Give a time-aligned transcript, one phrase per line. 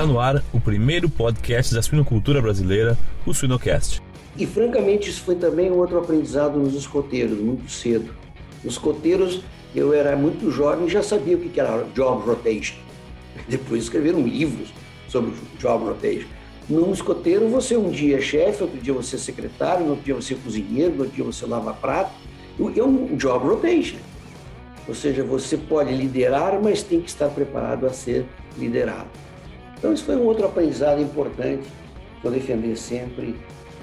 [0.00, 2.96] Está no ar o primeiro podcast da suinocultura brasileira,
[3.26, 4.00] o Suinocast.
[4.34, 8.14] E francamente, isso foi também outro aprendizado nos escoteiros, muito cedo.
[8.64, 9.42] Nos escoteiros,
[9.74, 12.76] eu era muito jovem e já sabia o que era job rotation.
[13.46, 14.72] Depois escreveram livros
[15.06, 16.28] sobre job rotation.
[16.66, 20.32] Num escoteiro, você um dia é chefe, outro dia você é secretário, outro dia você
[20.32, 22.14] é cozinheiro, outro dia você lava prato.
[22.58, 23.98] É um job rotation.
[24.88, 28.24] Ou seja, você pode liderar, mas tem que estar preparado a ser
[28.56, 29.10] liderado.
[29.80, 31.66] Então, isso foi um outro aprendizado importante.
[32.22, 33.34] Vou defender sempre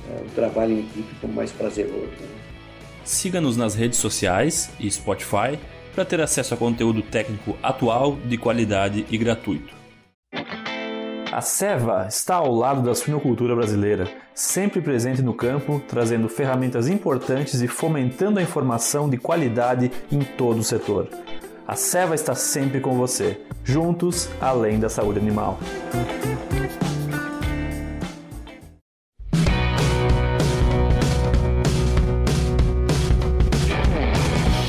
[0.07, 2.05] é, o trabalho em equipe como mais prazeroso.
[2.05, 2.27] Né?
[3.03, 5.57] Siga-nos nas redes sociais e Spotify
[5.95, 9.73] para ter acesso a conteúdo técnico atual, de qualidade e gratuito.
[11.31, 17.61] A Seva está ao lado da suinocultura brasileira, sempre presente no campo, trazendo ferramentas importantes
[17.61, 21.07] e fomentando a informação de qualidade em todo o setor.
[21.67, 25.59] A Seva está sempre com você, juntos além da saúde animal.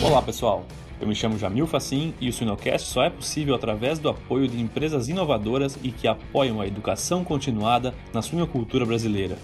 [0.02, 0.66] Olá pessoal,
[1.00, 4.60] eu me chamo Jamil Facim e o Suinocast só é possível através do apoio de
[4.60, 9.38] empresas inovadoras e que apoiam a educação continuada na suinocultura brasileira.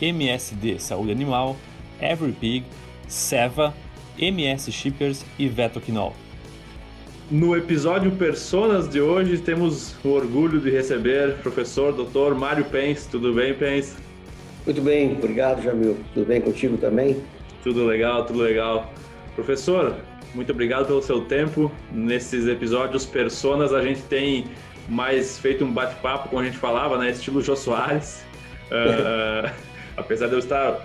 [0.00, 1.56] MSD Saúde Animal,
[2.00, 2.64] EveryPig,
[3.08, 3.74] Seva,
[4.16, 6.14] MS Shippers e Vetoquinol.
[7.30, 12.34] No episódio Personas de hoje, temos o orgulho de receber o professor Dr.
[12.34, 13.06] Mário Pens.
[13.06, 13.96] Tudo bem, Pens?
[14.66, 15.96] Muito bem, obrigado, Jamil.
[16.12, 17.22] Tudo bem contigo também?
[17.62, 18.92] Tudo legal, tudo legal.
[19.36, 19.94] Professor,
[20.34, 21.70] muito obrigado pelo seu tempo.
[21.92, 24.46] Nesses episódios Personas, a gente tem
[24.88, 27.10] mais feito um bate-papo, como a gente falava, né?
[27.10, 28.24] Estilo Jô Soares.
[28.72, 29.48] Uh,
[29.96, 30.84] apesar de eu estar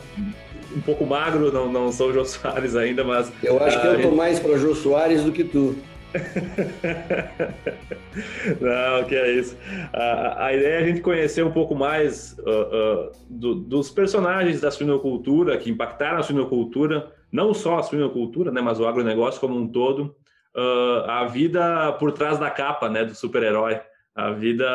[0.78, 3.32] um pouco magro, não, não sou o Jô Soares ainda, mas.
[3.42, 4.16] Eu acho que eu tô gente...
[4.16, 5.76] mais para Jô Soares do que tu.
[8.62, 9.58] Não, que é isso.
[9.94, 14.62] A, a, ideia é a gente conhecer um pouco mais uh, uh, do, dos personagens
[14.62, 19.58] da suinocultura que impactaram a suinocultura não só a suinocultura, né, mas o agronegócio como
[19.58, 20.16] um todo,
[20.56, 23.82] uh, a vida por trás da capa, né, do super-herói,
[24.16, 24.66] a vida,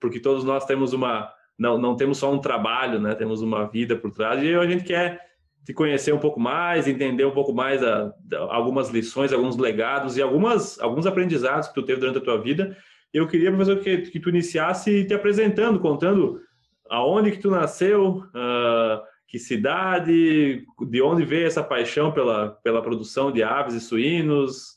[0.00, 3.94] porque todos nós temos uma, não, não temos só um trabalho, né, temos uma vida
[3.94, 4.42] por trás.
[4.42, 5.20] E a gente quer
[5.66, 10.16] te conhecer um pouco mais, entender um pouco mais a, a, algumas lições, alguns legados
[10.16, 12.76] e algumas, alguns aprendizados que tu teve durante a tua vida.
[13.12, 16.40] Eu queria, professor, que, que tu iniciasse te apresentando, contando
[16.88, 23.32] aonde que tu nasceu, uh, que cidade, de onde veio essa paixão pela, pela produção
[23.32, 24.76] de aves e suínos?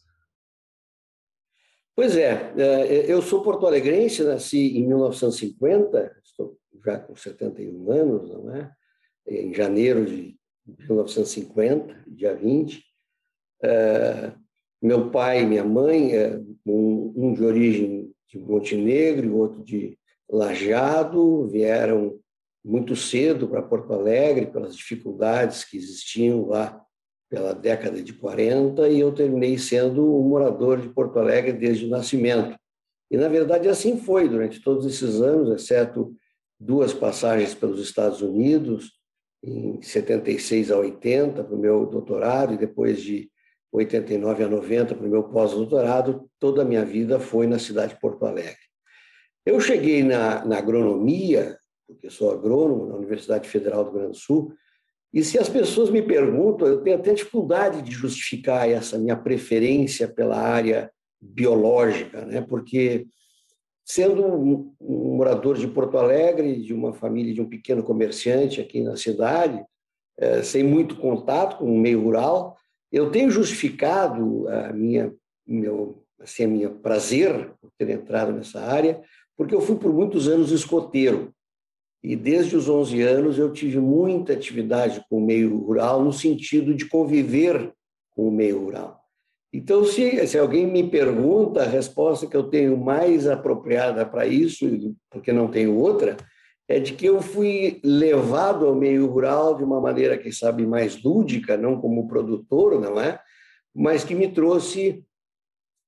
[1.96, 8.56] Pois é, é eu sou porto-alegrense, nasci em 1950, estou já com 71 anos, não
[8.56, 8.72] é?
[9.28, 10.39] Em janeiro de
[10.78, 12.84] 1950, dia 20.
[13.64, 14.32] É,
[14.82, 19.98] meu pai e minha mãe, é, um de origem de Montenegro e outro de
[20.30, 22.20] Lajado, vieram
[22.64, 26.82] muito cedo para Porto Alegre, pelas dificuldades que existiam lá
[27.30, 31.90] pela década de 40, e eu terminei sendo um morador de Porto Alegre desde o
[31.90, 32.58] nascimento.
[33.10, 36.16] E, na verdade, assim foi durante todos esses anos, exceto
[36.60, 38.99] duas passagens pelos Estados Unidos,
[39.44, 43.30] em 76 a 80, para o meu doutorado, e depois de
[43.72, 48.00] 89 a 90 para o meu pós-doutorado, toda a minha vida foi na cidade de
[48.00, 48.58] Porto Alegre.
[49.46, 51.58] Eu cheguei na, na agronomia
[51.90, 54.54] porque sou agrônomo na Universidade Federal do Rio Grande do Sul,
[55.12, 60.08] e se as pessoas me perguntam, eu tenho até dificuldade de justificar essa minha preferência
[60.08, 62.42] pela área biológica, né?
[62.42, 63.08] porque
[63.90, 68.96] sendo um, morador de Porto Alegre, de uma família de um pequeno comerciante aqui na
[68.96, 69.66] cidade,
[70.16, 72.56] é, sem muito contato com o meio rural,
[72.92, 75.12] eu tenho justificado a minha
[75.46, 79.02] meu assim a minha prazer por ter entrado nessa área,
[79.36, 81.34] porque eu fui por muitos anos escoteiro.
[82.04, 86.76] E desde os 11 anos eu tive muita atividade com o meio rural, no sentido
[86.76, 87.74] de conviver
[88.12, 88.99] com o meio rural.
[89.52, 94.66] Então, se, se alguém me pergunta, a resposta que eu tenho mais apropriada para isso,
[95.10, 96.16] porque não tenho outra,
[96.68, 101.02] é de que eu fui levado ao meio rural de uma maneira, quem sabe, mais
[101.02, 103.20] lúdica, não como produtor, não é?
[103.74, 105.04] Mas que me trouxe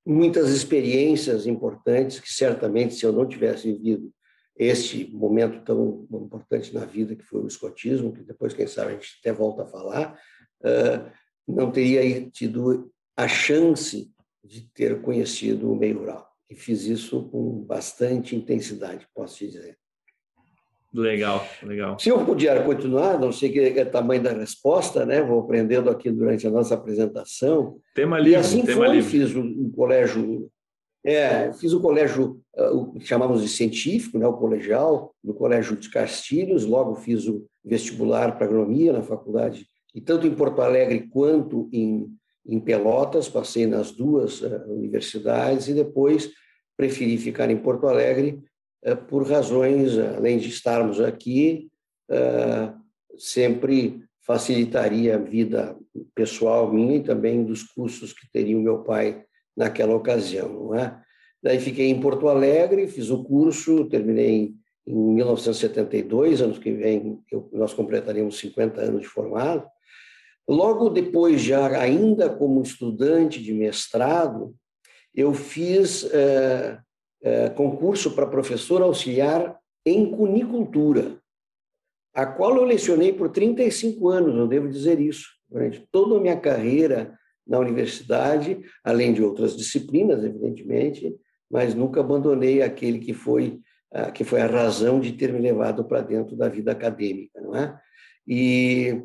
[0.04, 4.12] muitas experiências importantes que certamente, se eu não tivesse vivido
[4.58, 8.94] este momento tão importante na vida que foi o escotismo, que depois, quem sabe, a
[8.96, 10.20] gente até volta a falar,
[11.48, 12.92] não teria tido
[13.24, 14.12] a chance
[14.44, 16.28] de ter conhecido o meio rural.
[16.50, 19.78] E fiz isso com bastante intensidade, posso te dizer.
[20.94, 21.98] Legal, legal.
[21.98, 25.22] Se eu puder continuar, não sei que é o tamanho da resposta, né?
[25.22, 27.80] Vou aprendendo aqui durante a nossa apresentação.
[27.96, 28.34] Tema livre.
[28.34, 29.10] E assim tema foi, livre.
[29.10, 30.50] fiz um colégio
[31.04, 35.76] É, fiz o colégio, ah, o que chamamos de científico, né, o colegial, no Colégio
[35.76, 39.66] de Castilhos, logo fiz o vestibular para agronomia na faculdade,
[39.96, 42.08] e tanto em Porto Alegre quanto em,
[42.46, 46.32] em Pelotas, passei nas duas uh, universidades e depois
[46.76, 48.42] preferi ficar em Porto Alegre
[48.86, 51.70] uh, por razões, uh, além de estarmos aqui,
[53.18, 55.78] sempre facilitaria a vida
[56.14, 59.24] pessoal minha e também dos custos que teria o meu pai
[59.56, 61.02] naquela ocasião, é?
[61.42, 64.54] Daí fiquei em Porto Alegre, fiz o curso, terminei
[64.86, 69.66] em 1972, anos que vem eu, nós completaríamos 50 anos de formado.
[70.48, 74.56] Logo depois, já ainda como estudante de mestrado,
[75.14, 76.80] eu fiz é,
[77.22, 81.18] é, concurso para professor auxiliar em cunicultura,
[82.14, 86.38] a qual eu lecionei por 35 anos, eu devo dizer isso, durante toda a minha
[86.38, 87.18] carreira
[87.48, 91.16] na universidade, além de outras disciplinas, evidentemente,
[91.50, 93.60] mas nunca abandonei aquele que foi
[94.14, 97.78] que foi a razão de ter me levado para dentro da vida acadêmica, não é?
[98.26, 99.04] E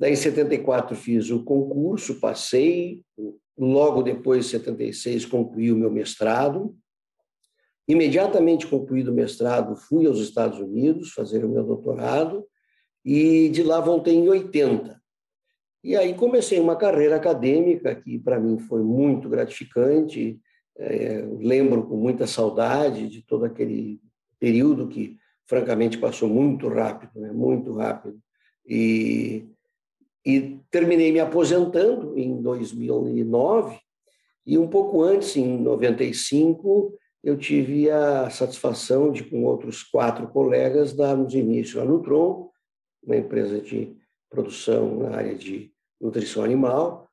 [0.00, 3.04] daí em 74 fiz o concurso, passei,
[3.56, 6.74] logo depois, em 76, concluí o meu mestrado.
[7.86, 12.46] Imediatamente concluído o mestrado, fui aos Estados Unidos fazer o meu doutorado
[13.04, 14.98] e de lá voltei em 80.
[15.84, 20.40] E aí comecei uma carreira acadêmica que para mim foi muito gratificante.
[20.78, 24.00] É, lembro com muita saudade de todo aquele
[24.38, 27.32] período que, francamente, passou muito rápido, né?
[27.32, 28.18] muito rápido.
[28.66, 29.49] E,
[30.24, 33.78] e terminei me aposentando em 2009
[34.46, 40.92] e um pouco antes, em 95, eu tive a satisfação de, com outros quatro colegas,
[40.92, 42.50] darmos início à Nutron,
[43.02, 43.94] uma empresa de
[44.30, 45.70] produção na área de
[46.00, 47.08] nutrição animal,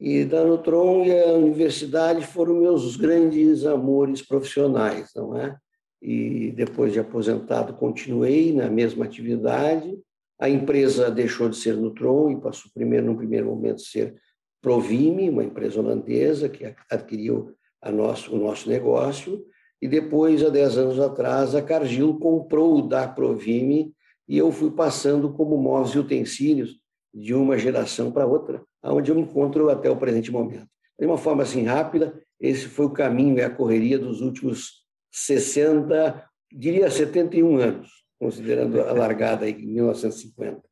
[0.00, 5.56] e da Nutron e a universidade foram meus grandes amores profissionais, não é?
[6.00, 9.98] E depois de aposentado, continuei na mesma atividade.
[10.38, 14.14] A empresa deixou de ser Nutron e passou primeiro, no primeiro momento, a ser
[14.60, 17.54] Provime, uma empresa holandesa que adquiriu
[17.92, 19.44] nosso, o nosso negócio.
[19.80, 23.92] E depois, há 10 anos atrás, a Cargill comprou da Provime
[24.28, 26.78] e eu fui passando como móveis e utensílios
[27.14, 30.68] de uma geração para outra, aonde eu me encontro até o presente momento.
[30.98, 36.24] De uma forma assim rápida, esse foi o caminho e a correria dos últimos 60,
[36.52, 40.62] diria 71 anos, considerando a largada em 1950.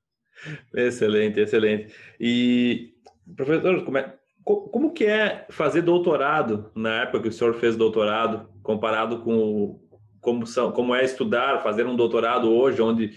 [0.75, 1.94] Excelente, excelente.
[2.20, 2.94] E,
[3.34, 4.14] professor, como, é,
[4.44, 9.81] como que é fazer doutorado na época que o senhor fez doutorado, comparado com
[10.20, 13.16] como, são, como é estudar, fazer um doutorado hoje, onde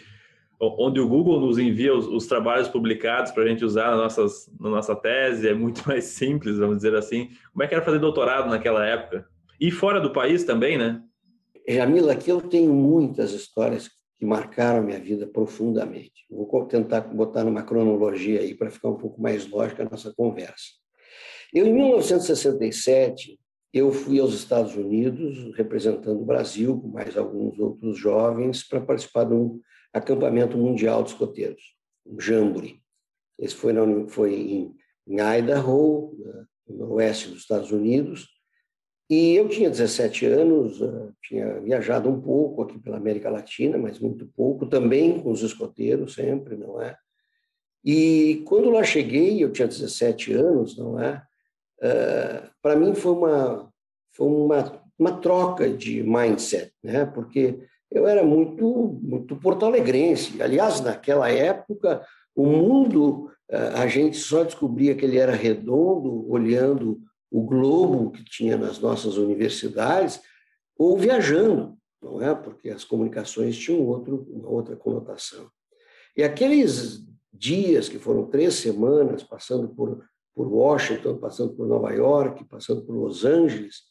[0.60, 4.52] onde o Google nos envia os, os trabalhos publicados para a gente usar na, nossas,
[4.60, 7.30] na nossa tese, é muito mais simples, vamos dizer assim.
[7.54, 9.26] Como é que era fazer doutorado naquela época?
[9.60, 11.02] E fora do país também, né?
[11.68, 13.90] Jamila, aqui eu tenho muitas histórias
[14.20, 16.26] que marcaram a minha vida profundamente.
[16.30, 20.74] Vou tentar botar numa cronologia aí para ficar um pouco mais lógica a nossa conversa.
[21.54, 23.40] Eu, em 1967,
[23.74, 29.24] eu fui aos Estados Unidos representando o Brasil com mais alguns outros jovens para participar
[29.24, 29.62] de um
[29.94, 31.76] acampamento mundial de escoteiros,
[32.06, 32.82] um Jamboree.
[33.40, 34.76] Esse foi, na, foi em,
[35.08, 36.14] em Idaho,
[36.68, 38.28] no oeste dos Estados Unidos,
[39.10, 44.00] e eu tinha 17 anos, eh, tinha viajado um pouco aqui pela América Latina, mas
[44.00, 46.96] muito pouco, também com os escoteiros, sempre, não é?
[47.84, 51.24] E quando lá cheguei, eu tinha 17 anos, não é?
[51.82, 53.72] Uh, Para mim foi uma
[54.12, 57.06] foi uma, uma troca de mindset, né?
[57.06, 57.58] Porque
[57.90, 60.42] eu era muito muito porto-alegrense.
[60.42, 67.02] Aliás, naquela época, o mundo eh, a gente só descobria que ele era redondo olhando
[67.32, 70.22] o globo que tinha nas nossas universidades
[70.78, 72.34] ou viajando, não é?
[72.34, 75.50] Porque as comunicações tinham outro, uma outra conotação.
[76.16, 82.46] E aqueles dias que foram três semanas, passando por, por Washington, passando por Nova York,
[82.46, 83.84] passando por Los Angeles,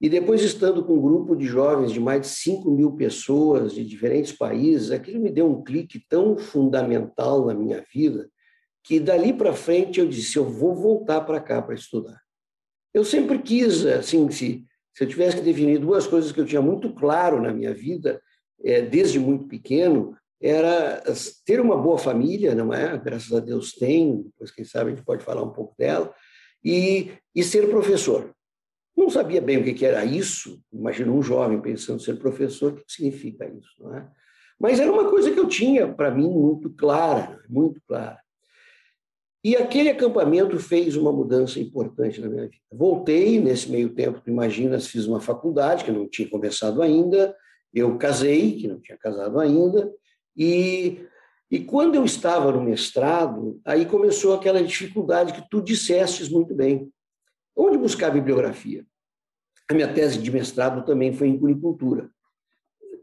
[0.00, 3.84] e depois estando com um grupo de jovens de mais de 5 mil pessoas de
[3.84, 8.28] diferentes países, aquilo me deu um clique tão fundamental na minha vida
[8.84, 12.20] que dali para frente eu disse: eu vou voltar para cá para estudar.
[12.94, 16.62] Eu sempre quis, assim, se, se eu tivesse que definir duas coisas que eu tinha
[16.62, 18.20] muito claro na minha vida,
[18.64, 21.02] é, desde muito pequeno, era
[21.46, 22.98] ter uma boa família, não é?
[22.98, 26.12] Graças a Deus tem, depois quem sabe a gente pode falar um pouco dela,
[26.64, 28.34] e, e ser professor.
[28.96, 32.84] Não sabia bem o que era isso, imagina um jovem pensando ser professor, o que
[32.86, 34.08] significa isso, não é?
[34.60, 38.18] Mas era uma coisa que eu tinha, para mim, muito clara, muito clara.
[39.44, 42.62] E aquele acampamento fez uma mudança importante na minha vida.
[42.70, 47.36] Voltei nesse meio tempo, tu imaginas, fiz uma faculdade que não tinha começado ainda,
[47.74, 49.92] eu casei, que não tinha casado ainda,
[50.36, 51.04] e,
[51.50, 56.88] e quando eu estava no mestrado, aí começou aquela dificuldade que tu dissestes muito bem.
[57.56, 58.86] Onde buscar bibliografia?
[59.68, 62.10] A minha tese de mestrado também foi em cunicultura.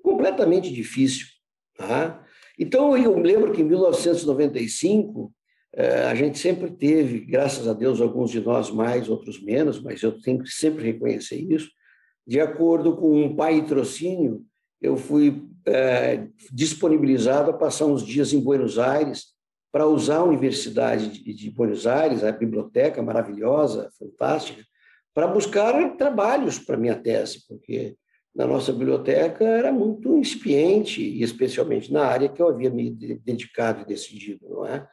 [0.01, 1.27] Completamente difícil.
[1.75, 2.23] Tá?
[2.57, 5.38] Então, eu lembro que em 1995, eh,
[5.77, 10.19] a gente sempre teve, graças a Deus, alguns de nós mais, outros menos, mas eu
[10.19, 11.69] tenho que sempre reconhecer isso,
[12.25, 14.43] de acordo com um patrocínio,
[14.81, 19.27] eu fui é, disponibilizado a passar uns dias em Buenos Aires
[19.71, 24.63] para usar a Universidade de Buenos Aires, a biblioteca maravilhosa, fantástica,
[25.13, 27.95] para buscar trabalhos para minha tese, porque
[28.33, 33.81] na nossa biblioteca era muito incipiente, e especialmente na área que eu havia me dedicado
[33.81, 34.87] e decidido, não é?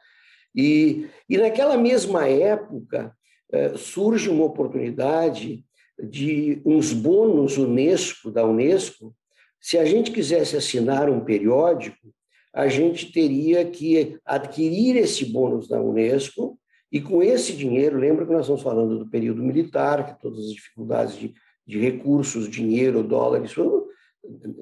[0.57, 3.15] E, e naquela mesma época
[3.51, 5.63] eh, surge uma oportunidade
[6.01, 9.15] de uns bônus Unesco, da Unesco.
[9.61, 12.11] Se a gente quisesse assinar um periódico,
[12.51, 16.59] a gente teria que adquirir esse bônus da Unesco
[16.91, 20.51] e com esse dinheiro, lembra que nós estamos falando do período militar, que todas as
[20.51, 21.33] dificuldades de,
[21.67, 23.53] de recursos, dinheiro, dólares,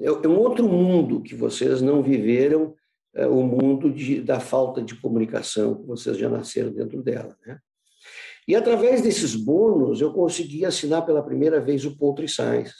[0.00, 2.74] é, é um outro mundo que vocês não viveram
[3.24, 7.36] o mundo de, da falta de comunicação que vocês já nasceram dentro dela.
[7.46, 7.58] Né?
[8.46, 12.74] E através desses bônus, eu consegui assinar pela primeira vez o Poultry Science.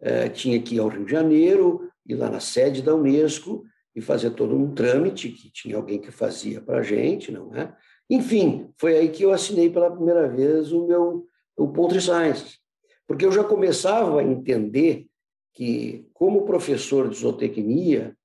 [0.00, 3.64] É, tinha que ir ao Rio de Janeiro, ir lá na sede da Unesco
[3.96, 7.74] e fazer todo um trâmite, que tinha alguém que fazia para a gente, não é?
[8.10, 12.58] Enfim, foi aí que eu assinei pela primeira vez o meu o Poultry Science,
[13.06, 15.06] porque eu já começava a entender
[15.52, 18.16] que, como professor de zootecnia,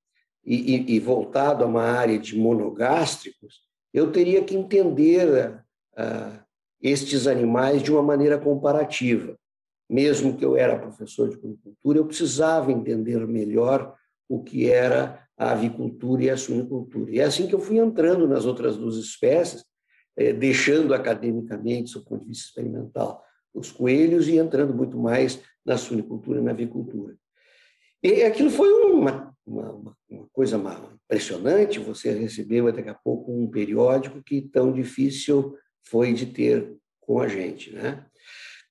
[0.44, 3.60] e, e, voltado a uma área de monogástricos,
[3.92, 6.40] eu teria que entender uh,
[6.80, 9.36] estes animais de uma maneira comparativa.
[9.88, 13.94] Mesmo que eu era professor de agricultura, eu precisava entender melhor
[14.28, 17.10] o que era a avicultura e a suinicultura.
[17.10, 19.64] E é assim que eu fui entrando nas outras duas espécies,
[20.16, 25.76] eh, deixando academicamente, do ponto de vista experimental, os coelhos e entrando muito mais na
[25.76, 27.16] suinicultura e na avicultura.
[28.02, 30.60] E aquilo foi uma uma, uma coisa
[31.04, 37.20] impressionante, você recebeu daqui a pouco um periódico que tão difícil foi de ter com
[37.20, 38.06] a gente, né?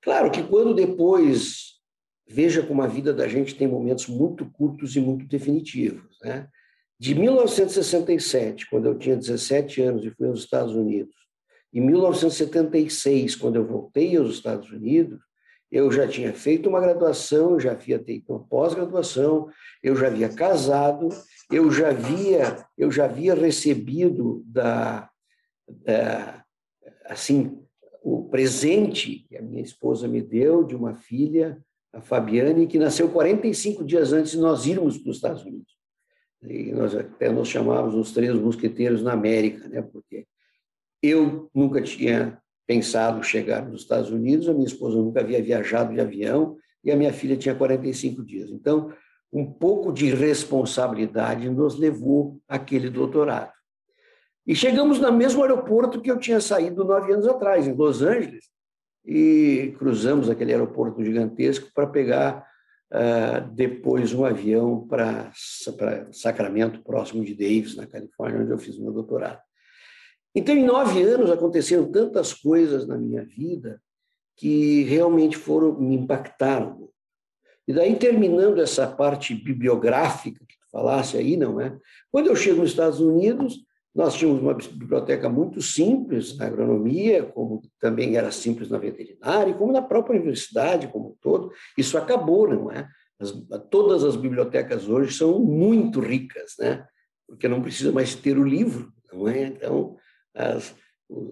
[0.02, 1.80] Claro que quando depois
[2.28, 6.48] veja como a vida da gente tem momentos muito curtos e muito definitivos, né?
[6.98, 11.16] De 1967, quando eu tinha 17 anos e fui aos Estados Unidos,
[11.72, 15.20] e 1976, quando eu voltei aos Estados Unidos,
[15.72, 19.50] eu já tinha feito uma graduação, já havia feito uma pós-graduação,
[19.84, 21.10] eu já havia casado,
[21.52, 25.10] eu já havia, eu já havia recebido da,
[25.68, 26.44] da
[27.06, 27.60] assim
[28.02, 31.62] o presente que a minha esposa me deu de uma filha,
[31.94, 35.78] a Fabiane, que nasceu 45 dias antes de nós irmos para os Estados Unidos.
[36.42, 39.82] E nós até nos chamávamos os três mosqueteiros na América, né?
[39.82, 40.26] Porque
[41.02, 46.00] eu nunca tinha pensado chegar nos Estados Unidos, a minha esposa nunca havia viajado de
[46.00, 48.52] avião e a minha filha tinha 45 dias.
[48.52, 48.94] Então,
[49.34, 53.52] um pouco de responsabilidade nos levou àquele doutorado.
[54.46, 58.46] E chegamos no mesmo aeroporto que eu tinha saído nove anos atrás, em Los Angeles,
[59.04, 62.48] e cruzamos aquele aeroporto gigantesco para pegar
[62.94, 65.32] uh, depois um avião para
[66.12, 69.42] Sacramento, próximo de Davis, na Califórnia, onde eu fiz meu doutorado.
[70.40, 73.82] Então, em nove anos, aconteceram tantas coisas na minha vida
[74.38, 76.90] que realmente foram me impactaram.
[77.68, 81.78] E daí, terminando essa parte bibliográfica que tu falasse aí, não é?
[82.10, 87.62] Quando eu chego nos Estados Unidos, nós tínhamos uma biblioteca muito simples na agronomia, como
[87.78, 91.52] também era simples na veterinária, como na própria universidade como um todo.
[91.78, 92.88] Isso acabou, não é?
[93.20, 93.34] As,
[93.70, 96.88] todas as bibliotecas hoje são muito ricas, né?
[97.28, 99.48] Porque não precisa mais ter o livro, não é?
[99.48, 99.98] Então,
[100.36, 100.76] as,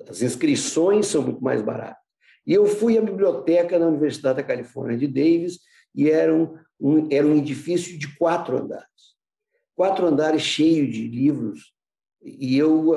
[0.08, 2.01] as inscrições são muito mais baratas.
[2.46, 5.60] E eu fui à biblioteca na Universidade da Califórnia de Davis
[5.94, 8.88] e era um, um, era um edifício de quatro andares.
[9.75, 11.74] Quatro andares cheio de livros.
[12.24, 12.96] E eu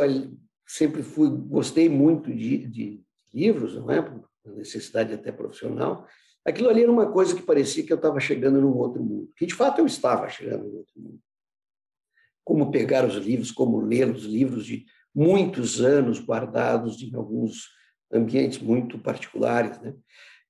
[0.67, 3.05] sempre fui, gostei muito de, de
[3.35, 4.01] livros, não é?
[4.01, 6.07] Por necessidade até profissional.
[6.45, 9.31] Aquilo ali era uma coisa que parecia que eu estava chegando num outro mundo.
[9.37, 11.21] Que de fato eu estava chegando num outro mundo.
[12.45, 17.69] Como pegar os livros, como ler os livros de muitos anos guardados em alguns
[18.13, 19.81] ambientes muito particulares.
[19.81, 19.95] Né?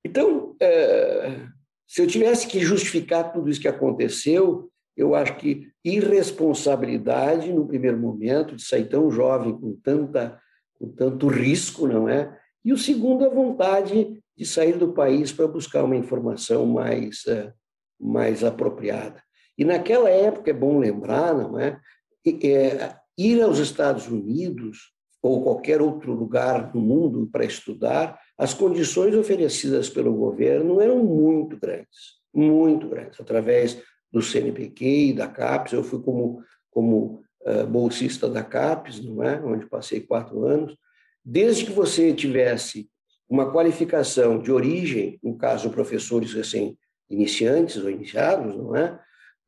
[0.05, 1.47] Então, é,
[1.87, 7.99] se eu tivesse que justificar tudo isso que aconteceu, eu acho que irresponsabilidade no primeiro
[7.99, 10.41] momento, de sair tão jovem com tanta
[10.81, 12.35] com tanto risco, não é?
[12.65, 17.53] E o segundo, a vontade de sair do país para buscar uma informação mais, uh,
[18.01, 19.23] mais apropriada.
[19.59, 21.79] E naquela época, é bom lembrar, não é?
[22.27, 29.15] é ir aos Estados Unidos ou qualquer outro lugar do mundo para estudar, as condições
[29.15, 33.21] oferecidas pelo governo eram muito grandes, muito grandes.
[33.21, 39.23] Através do CNPq e da CAPES, eu fui como, como uh, bolsista da CAPES, não
[39.23, 39.39] é?
[39.41, 40.75] onde passei quatro anos.
[41.23, 42.89] Desde que você tivesse
[43.29, 48.99] uma qualificação de origem, no caso, professores recém-iniciantes ou iniciados, não é?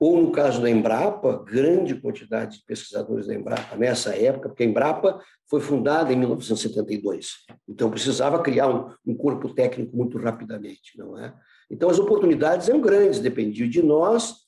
[0.02, 4.66] Ou no caso da Embrapa, grande quantidade de pesquisadores da Embrapa nessa época, porque a
[4.66, 11.16] Embrapa foi fundada em 1972, então precisava criar um, um corpo técnico muito rapidamente, não
[11.16, 11.32] é?
[11.71, 14.38] Então as oportunidades eram grandes, dependiam de nós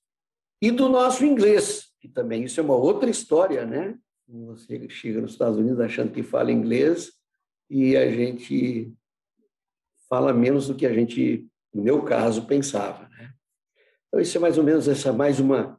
[0.61, 3.96] e do nosso inglês, que também isso é uma outra história, né?
[4.26, 7.12] Você chega nos Estados Unidos achando que fala inglês
[7.70, 8.92] e a gente
[10.08, 13.33] fala menos do que a gente, no meu caso, pensava, né?
[14.14, 15.76] Então, isso é mais ou menos essa mais uma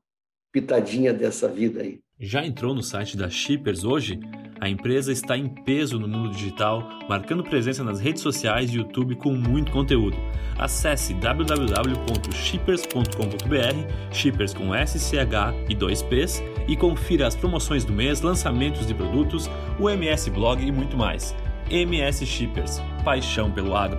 [0.52, 2.02] pitadinha dessa vida aí.
[2.20, 4.20] Já entrou no site da Shippers hoje?
[4.60, 9.16] A empresa está em peso no mundo digital, marcando presença nas redes sociais e YouTube
[9.16, 10.18] com muito conteúdo.
[10.58, 18.86] Acesse www.shippers.com.br, Shippers com SCH e 2 Ps, e confira as promoções do mês, lançamentos
[18.86, 19.50] de produtos,
[19.80, 21.34] o MS Blog e muito mais.
[21.70, 23.98] MS Shippers, paixão pelo agro.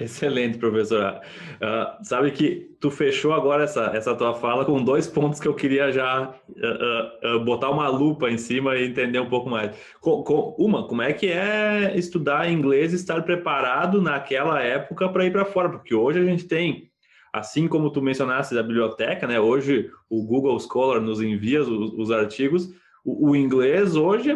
[0.00, 1.20] Excelente, professor.
[1.60, 5.52] Uh, sabe que tu fechou agora essa, essa tua fala com dois pontos que eu
[5.52, 9.76] queria já uh, uh, botar uma lupa em cima e entender um pouco mais.
[10.00, 15.26] Com, com, uma, como é que é estudar inglês e estar preparado naquela época para
[15.26, 15.68] ir para fora?
[15.68, 16.90] Porque hoje a gente tem,
[17.30, 19.38] assim como tu mencionaste da biblioteca, né?
[19.38, 22.70] Hoje o Google Scholar nos envia os, os artigos.
[23.04, 24.34] O, o, inglês hoje é,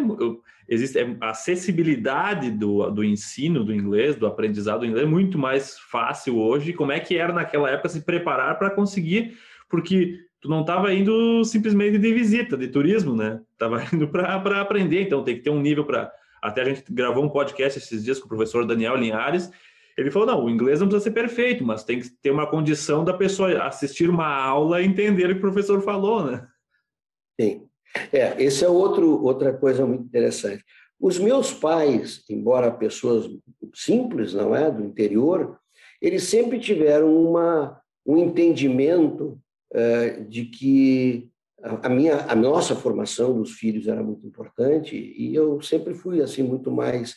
[0.69, 5.39] existe é, a acessibilidade do, do ensino do inglês, do aprendizado do inglês, é muito
[5.39, 6.73] mais fácil hoje.
[6.73, 9.37] Como é que era naquela época se preparar para conseguir?
[9.69, 13.41] Porque tu não estava indo simplesmente de visita, de turismo, né?
[13.53, 16.13] Estava indo para aprender, então tem que ter um nível para.
[16.43, 19.51] Até a gente gravou um podcast esses dias com o professor Daniel Linhares.
[19.97, 23.05] Ele falou: não, o inglês não precisa ser perfeito, mas tem que ter uma condição
[23.05, 26.47] da pessoa assistir uma aula e entender o que o professor falou, né?
[27.41, 27.67] Sim.
[28.13, 30.65] É, esse é outro, outra coisa muito interessante.
[31.01, 33.29] Os meus pais, embora pessoas
[33.75, 35.59] simples, não é, do interior,
[36.01, 39.41] eles sempre tiveram uma, um entendimento
[39.73, 41.29] uh, de que
[41.63, 46.43] a, minha, a nossa formação dos filhos era muito importante e eu sempre fui assim
[46.43, 47.17] muito mais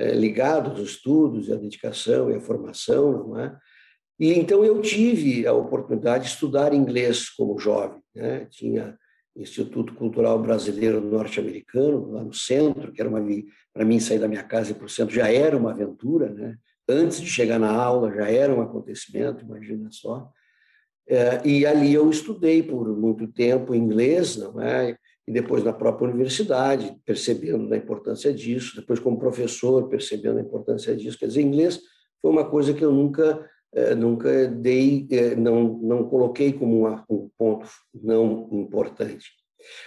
[0.00, 3.56] uh, ligado aos estudos, à dedicação e à formação, não é?
[4.18, 8.46] E então eu tive a oportunidade de estudar inglês como jovem, né?
[8.50, 8.96] Tinha
[9.36, 13.20] Instituto Cultural Brasileiro Norte-Americano, lá no centro, que era uma
[13.72, 16.56] para mim sair da minha casa e para o centro já era uma aventura, né?
[16.88, 20.30] Antes de chegar na aula já era um acontecimento, imagina só.
[21.08, 24.96] É, e ali eu estudei por muito tempo inglês, não é?
[25.26, 30.94] E depois na própria universidade, percebendo a importância disso, depois como professor, percebendo a importância
[30.94, 31.18] disso.
[31.18, 31.80] Quer dizer, inglês
[32.20, 33.48] foi uma coisa que eu nunca
[33.94, 39.30] nunca dei, é, não, não coloquei como um ponto não importante.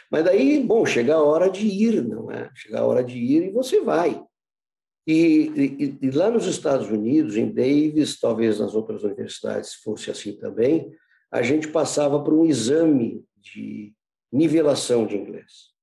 [0.09, 2.49] Mas daí, bom, chega a hora de ir, não é?
[2.55, 4.23] Chega a hora de ir e você vai.
[5.07, 10.35] E, e, e, lá nos Estados Unidos, em Davis, talvez nas outras universidades fosse assim
[10.35, 10.91] também,
[11.31, 13.93] a gente passava por um exame de
[14.31, 15.75] nivelação de inglês.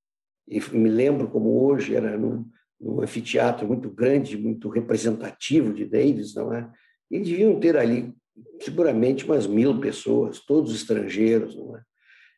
[0.48, 2.44] E me lembro como hoje era num,
[2.80, 6.68] num anfiteatro muito grande, muito representativo de Davis, não é?
[7.12, 8.12] E deviam ter ali
[8.60, 11.82] seguramente umas mil pessoas, todos estrangeiros, não é?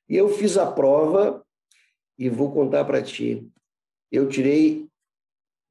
[0.08, 1.42] E eu fiz a prova
[2.18, 3.48] e vou contar para ti.
[4.10, 4.88] Eu tirei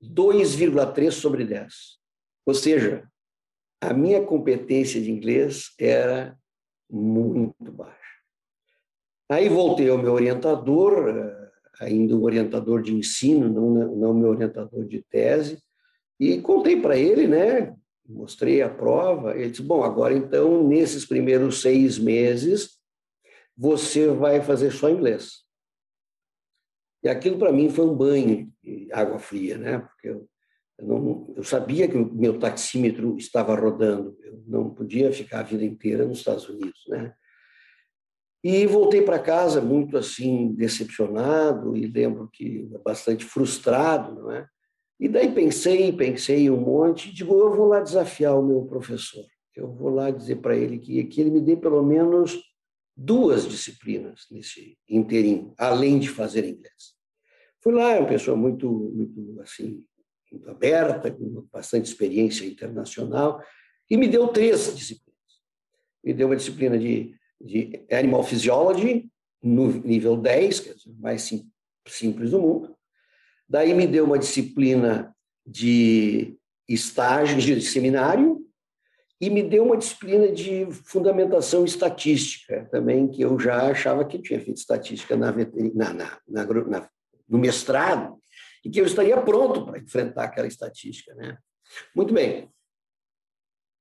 [0.02, 1.74] 2,3 sobre 10.
[2.46, 3.08] Ou seja,
[3.82, 6.38] a minha competência de inglês era
[6.90, 7.98] muito baixa.
[9.30, 14.86] Aí voltei ao meu orientador, eh, ainda um orientador de ensino, não, não meu orientador
[14.86, 15.62] de tese,
[16.20, 17.76] e contei para ele, né,
[18.08, 22.78] mostrei a prova, ele disse, bom, agora então, nesses primeiros seis meses,
[23.56, 25.44] você vai fazer só inglês.
[27.04, 29.80] E aquilo para mim foi um banho de água fria, né?
[29.80, 30.28] Porque eu,
[30.80, 35.44] eu, não, eu sabia que o meu taxímetro estava rodando, eu não podia ficar a
[35.44, 37.14] vida inteira nos Estados Unidos, né?
[38.44, 44.48] E voltei para casa muito assim decepcionado e lembro que bastante frustrado, não é?
[45.00, 49.26] E daí pensei, pensei um monte, digo, eu vou lá desafiar o meu professor.
[49.56, 52.40] Eu vou lá dizer para ele que, que ele me dê pelo menos
[52.96, 56.94] duas disciplinas nesse inteirinho, além de fazer inglês.
[57.62, 59.84] Fui lá, é uma pessoa muito, muito assim,
[60.32, 63.44] muito aberta, com bastante experiência internacional,
[63.90, 65.14] e me deu três disciplinas.
[66.04, 69.10] Me deu uma disciplina de, de Animal Physiology,
[69.42, 71.50] no nível 10, que é o mais sim,
[71.88, 72.73] simples do mundo.
[73.48, 78.40] Daí me deu uma disciplina de estágio, de seminário,
[79.20, 84.40] e me deu uma disciplina de fundamentação estatística também, que eu já achava que tinha
[84.40, 86.90] feito estatística na, na, na, na
[87.30, 88.18] no mestrado,
[88.66, 91.14] e que eu estaria pronto para enfrentar aquela estatística.
[91.16, 91.38] Né?
[91.96, 92.50] Muito bem.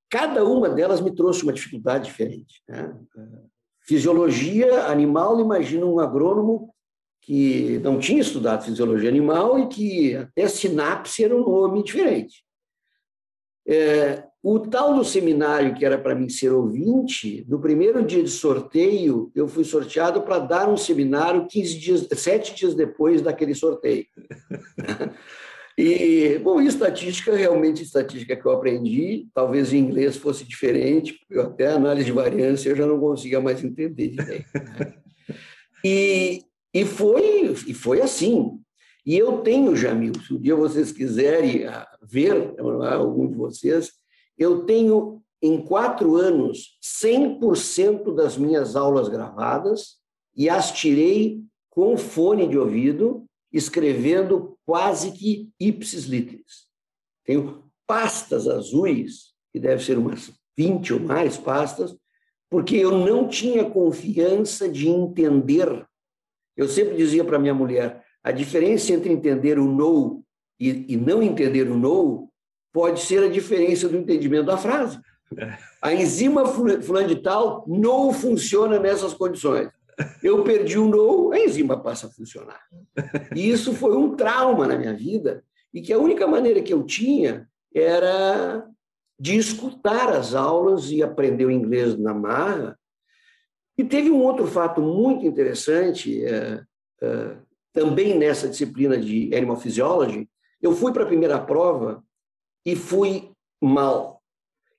[0.09, 2.63] Cada uma delas me trouxe uma dificuldade diferente.
[2.69, 2.95] Né?
[3.81, 6.72] Fisiologia animal, imagina um agrônomo
[7.23, 12.45] que não tinha estudado fisiologia animal e que até sinapse era um nome diferente.
[13.67, 18.29] É, o tal do seminário, que era para mim ser ouvinte, no primeiro dia de
[18.29, 24.05] sorteio, eu fui sorteado para dar um seminário 15 dias, sete dias depois daquele sorteio.
[25.79, 31.69] E, bom, estatística, realmente estatística que eu aprendi, talvez em inglês fosse diferente, porque até
[31.69, 34.47] a análise de variância eu já não conseguia mais entender direito.
[34.53, 34.95] Né?
[35.85, 38.59] E, e, foi, e foi assim.
[39.05, 43.93] E eu tenho, Jamil, se um dia vocês quiserem ah, ver, algum de vocês,
[44.39, 49.97] eu tenho, em quatro anos, 100% das minhas aulas gravadas
[50.37, 56.67] e as tirei com fone de ouvido, escrevendo quase que ipsis literis.
[57.25, 61.97] Tenho pastas azuis, que deve ser umas 20 ou mais pastas,
[62.51, 65.87] porque eu não tinha confiança de entender.
[66.57, 70.23] Eu sempre dizia para minha mulher, a diferença entre entender o no
[70.59, 72.31] e, e não entender o no
[72.73, 74.99] pode ser a diferença do entendimento da frase.
[75.81, 79.71] A enzima fulano de tal não funciona nessas condições.
[80.23, 82.61] Eu perdi o no, a enzima passa a funcionar.
[83.35, 86.83] E isso foi um trauma na minha vida, e que a única maneira que eu
[86.83, 88.67] tinha era
[89.19, 92.79] de escutar as aulas e aprender o inglês na marra.
[93.77, 96.63] E teve um outro fato muito interessante, é,
[97.01, 97.37] é,
[97.73, 100.29] também nessa disciplina de Animal Physiology.
[100.61, 102.05] Eu fui para a primeira prova
[102.65, 103.31] e fui
[103.61, 104.23] mal.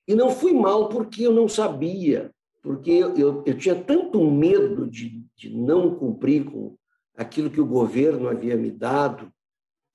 [0.06, 2.30] E não fui mal porque eu não sabia,
[2.62, 6.76] porque eu, eu, tinha tanto medo de, de não cumprir com
[7.16, 9.30] aquilo que o governo havia me dado,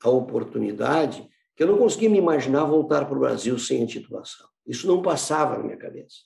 [0.02, 4.48] a oportunidade, que eu não conseguia me imaginar voltar para o Brasil sem a titulação.
[4.66, 6.20] Isso não passava na minha cabeça.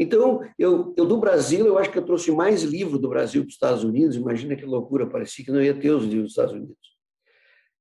[0.00, 3.48] Então, eu, eu do Brasil, eu acho que eu trouxe mais livro do Brasil para
[3.48, 4.16] os Estados Unidos.
[4.16, 6.96] Imagina que loucura, parecia que não ia ter os livros dos Estados Unidos.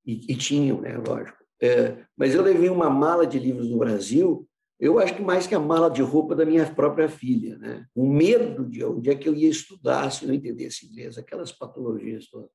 [0.06, 1.38] E, e tinham, né, lógico.
[1.62, 4.46] É, mas eu levei uma mala de livros do Brasil,
[4.78, 7.86] eu acho que mais que a mala de roupa da minha própria filha, né?
[7.96, 12.28] O medo de onde é que eu ia estudar se não entendesse inglês, aquelas patologias
[12.28, 12.50] todas.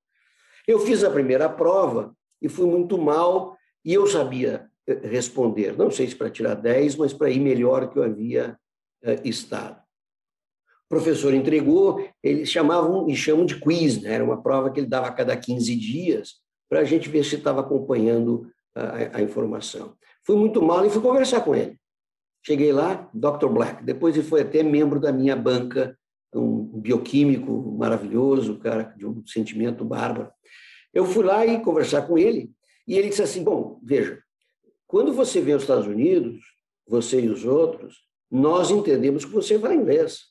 [0.67, 5.91] Eu fiz a primeira prova e fui muito mal e eu sabia eh, responder, não
[5.91, 8.59] sei se para tirar 10, mas para ir melhor que eu havia
[9.25, 9.83] estado.
[10.87, 14.13] O professor entregou, eles chamavam e chamam de quiz, né?
[14.15, 16.35] era uma prova que ele dava a cada 15 dias
[16.69, 19.97] para a gente ver se estava acompanhando a, a informação.
[20.25, 21.79] Fui muito mal e fui conversar com ele.
[22.45, 23.49] Cheguei lá, Dr.
[23.49, 23.83] Black.
[23.83, 25.99] Depois ele foi até membro da minha banca,
[26.35, 30.31] um bioquímico maravilhoso, cara de um sentimento bárbaro.
[30.93, 32.53] Eu fui lá e conversar com ele,
[32.87, 34.23] e ele disse assim: Bom, veja,
[34.87, 36.41] quando você vem aos Estados Unidos,
[36.87, 37.97] você e os outros,
[38.35, 40.25] nós entendemos que você fala inglês.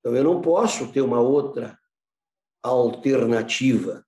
[0.00, 1.78] Então eu não posso ter uma outra
[2.60, 4.04] alternativa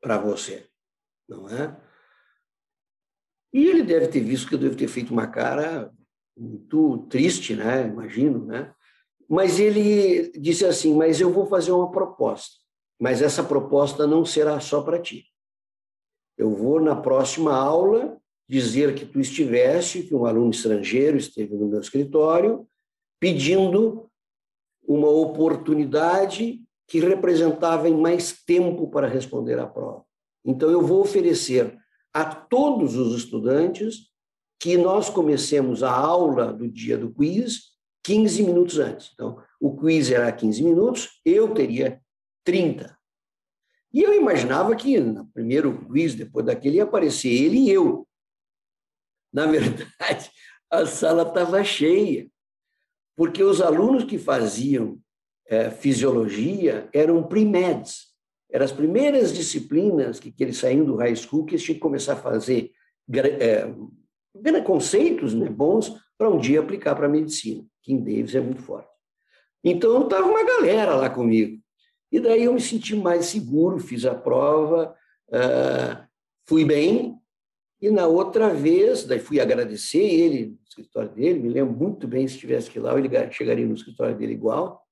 [0.00, 0.66] para você,
[1.28, 1.78] não é?
[3.52, 5.92] E ele deve ter visto que eu devo ter feito uma cara
[6.34, 7.86] muito triste, né?
[7.86, 8.74] Imagino, né?
[9.28, 12.56] Mas ele disse assim: Mas eu vou fazer uma proposta,
[12.98, 15.26] mas essa proposta não será só para ti.
[16.38, 18.18] Eu vou na próxima aula
[18.52, 22.68] dizer que tu estiveste, que um aluno estrangeiro esteve no meu escritório,
[23.18, 24.10] pedindo
[24.86, 30.04] uma oportunidade que representava em mais tempo para responder à prova.
[30.44, 31.78] Então, eu vou oferecer
[32.12, 34.10] a todos os estudantes
[34.60, 37.72] que nós comecemos a aula do dia do quiz
[38.04, 39.12] 15 minutos antes.
[39.14, 42.02] Então, o quiz era 15 minutos, eu teria
[42.44, 42.94] 30.
[43.94, 48.06] E eu imaginava que no primeiro quiz, depois daquele, ia aparecer ele e eu.
[49.32, 50.30] Na verdade,
[50.70, 52.28] a sala estava cheia,
[53.16, 54.98] porque os alunos que faziam
[55.46, 58.12] é, fisiologia eram pre-meds,
[58.50, 61.80] eram as primeiras disciplinas que, que eles saíam do high school que eles tinham que
[61.80, 62.70] começar a fazer
[63.40, 63.66] é,
[64.64, 67.64] conceitos né, bons para um dia aplicar para a medicina.
[67.82, 68.88] Kim Davis é muito forte.
[69.64, 71.60] Então, estava uma galera lá comigo.
[72.10, 74.94] E daí eu me senti mais seguro, fiz a prova,
[75.32, 75.96] Uh,
[76.46, 77.18] fui bem,
[77.82, 82.28] e na outra vez, daí fui agradecer ele no escritório dele, me lembro muito bem,
[82.28, 84.86] se tivesse que ir lá, eu chegaria no escritório dele igual.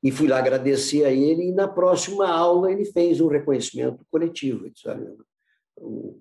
[0.00, 4.66] E fui lá agradecer a ele, e na próxima aula ele fez um reconhecimento coletivo.
[4.66, 5.16] Ele disse, olha,
[5.76, 6.20] o,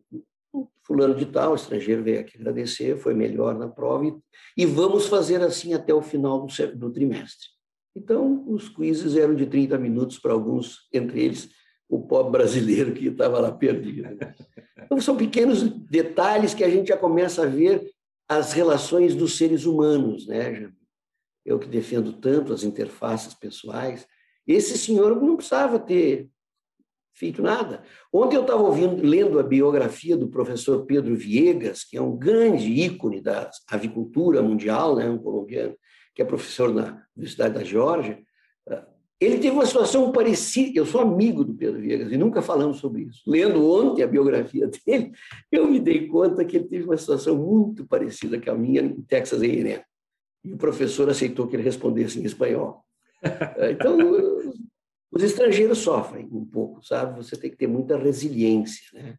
[0.52, 4.16] o fulano de tal, estrangeiro, veio aqui agradecer, foi melhor na prova, e,
[4.58, 7.50] e vamos fazer assim até o final do, do trimestre.
[7.96, 11.50] Então, os quizzes eram de 30 minutos para alguns, entre eles
[11.96, 14.18] o pobre brasileiro que estava lá perdido.
[14.84, 17.92] Então, são pequenos detalhes que a gente já começa a ver
[18.28, 20.72] as relações dos seres humanos, né,
[21.46, 24.08] Eu que defendo tanto as interfaces pessoais,
[24.48, 26.30] esse senhor não precisava ter
[27.14, 27.84] feito nada.
[28.12, 33.22] Ontem eu estava lendo a biografia do professor Pedro Viegas, que é um grande ícone
[33.22, 35.76] da avicultura mundial, né, um colombiano,
[36.16, 38.20] que é professor na Universidade da Geórgia.
[39.24, 40.80] Ele teve uma situação parecida.
[40.80, 43.22] Eu sou amigo do Pedro Viegas e nunca falamos sobre isso.
[43.26, 45.14] Lendo ontem a biografia dele,
[45.52, 49.02] eu me dei conta que ele teve uma situação muito parecida com a minha em
[49.02, 49.82] Texas A&M.
[50.44, 52.84] E o professor aceitou que ele respondesse em espanhol.
[53.72, 53.98] Então,
[55.10, 57.16] os estrangeiros sofrem um pouco, sabe?
[57.16, 59.16] Você tem que ter muita resiliência, né?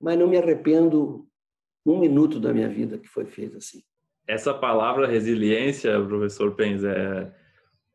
[0.00, 1.28] Mas não me arrependo
[1.86, 3.82] um minuto da minha vida que foi feito assim.
[4.26, 7.32] Essa palavra resiliência, professor Penz, é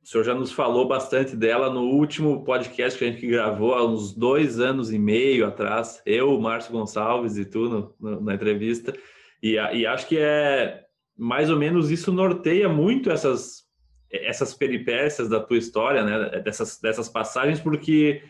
[0.03, 3.85] o senhor já nos falou bastante dela no último podcast que a gente gravou há
[3.85, 8.93] uns dois anos e meio atrás, eu, Márcio Gonçalves e tu no, no, na entrevista,
[9.41, 10.83] e, e, acho que é
[11.17, 13.63] mais ou menos isso norteia muito essas,
[14.11, 16.41] essas peripécias da tua história, né?
[16.41, 18.23] dessas, dessas passagens, porque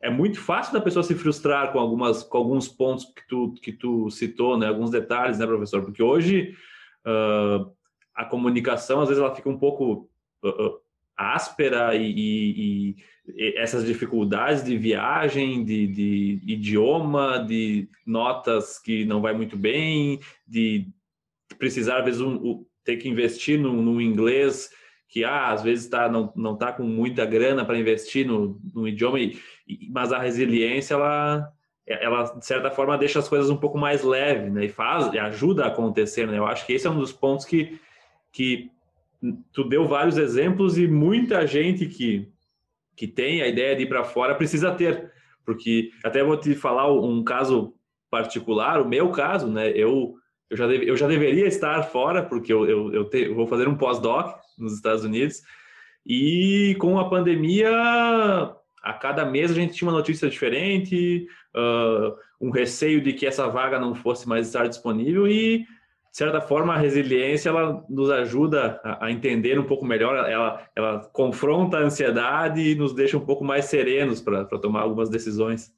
[0.00, 3.72] é muito fácil da pessoa se frustrar com, algumas, com alguns pontos que tu, que
[3.72, 4.66] tu citou, né?
[4.66, 5.82] alguns detalhes, né, professor?
[5.82, 6.54] Porque hoje
[7.06, 7.70] uh,
[8.14, 10.08] a comunicação, às vezes, ela fica um pouco.
[10.42, 10.87] Uh,
[11.18, 19.20] áspera e, e, e, essas dificuldades de viagem, de, de, idioma, de notas que não
[19.20, 20.86] vai muito bem, de
[21.58, 24.70] precisar às vezes um, ter que investir no, no, inglês
[25.08, 28.86] que ah, às vezes tá, não não está com muita grana para investir no, no
[28.86, 29.38] idioma, e,
[29.90, 31.52] mas a resiliência ela
[31.86, 34.66] ela de certa forma deixa as coisas um pouco mais leves, né?
[34.66, 36.38] E faz, e ajuda a acontecer, né?
[36.38, 37.78] Eu acho que esse é um dos pontos que
[38.30, 38.70] que
[39.52, 42.28] tu deu vários exemplos e muita gente que,
[42.96, 45.10] que tem a ideia de ir para fora precisa ter,
[45.44, 47.74] porque até vou te falar um caso
[48.10, 49.70] particular, o meu caso, né?
[49.70, 50.14] Eu,
[50.48, 53.68] eu, já, deve, eu já deveria estar fora, porque eu, eu, eu, te, vou fazer
[53.68, 55.42] um pós-doc nos Estados Unidos,
[56.06, 57.70] e com a pandemia,
[58.82, 63.48] a cada mês a gente tinha uma notícia diferente, uh, um receio de que essa
[63.48, 65.66] vaga não fosse mais estar disponível, e
[66.18, 71.76] certa forma, a resiliência ela nos ajuda a, entender um pouco melhor, ela, ela confronta
[71.76, 75.72] a ansiedade e nos deixa um pouco mais serenos para tomar algumas decisões.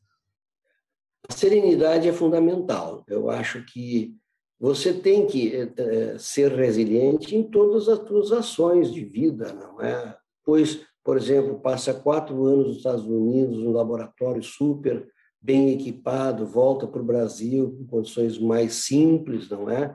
[1.29, 3.05] A serenidade é fundamental.
[3.07, 4.17] Eu acho que
[4.59, 10.17] você tem que é, ser resiliente em todas as suas ações de vida, não é?
[10.43, 15.07] Pois, por exemplo, passa quatro anos nos Estados Unidos, um laboratório super
[15.39, 19.95] bem equipado, volta para o Brasil com condições mais simples, não é?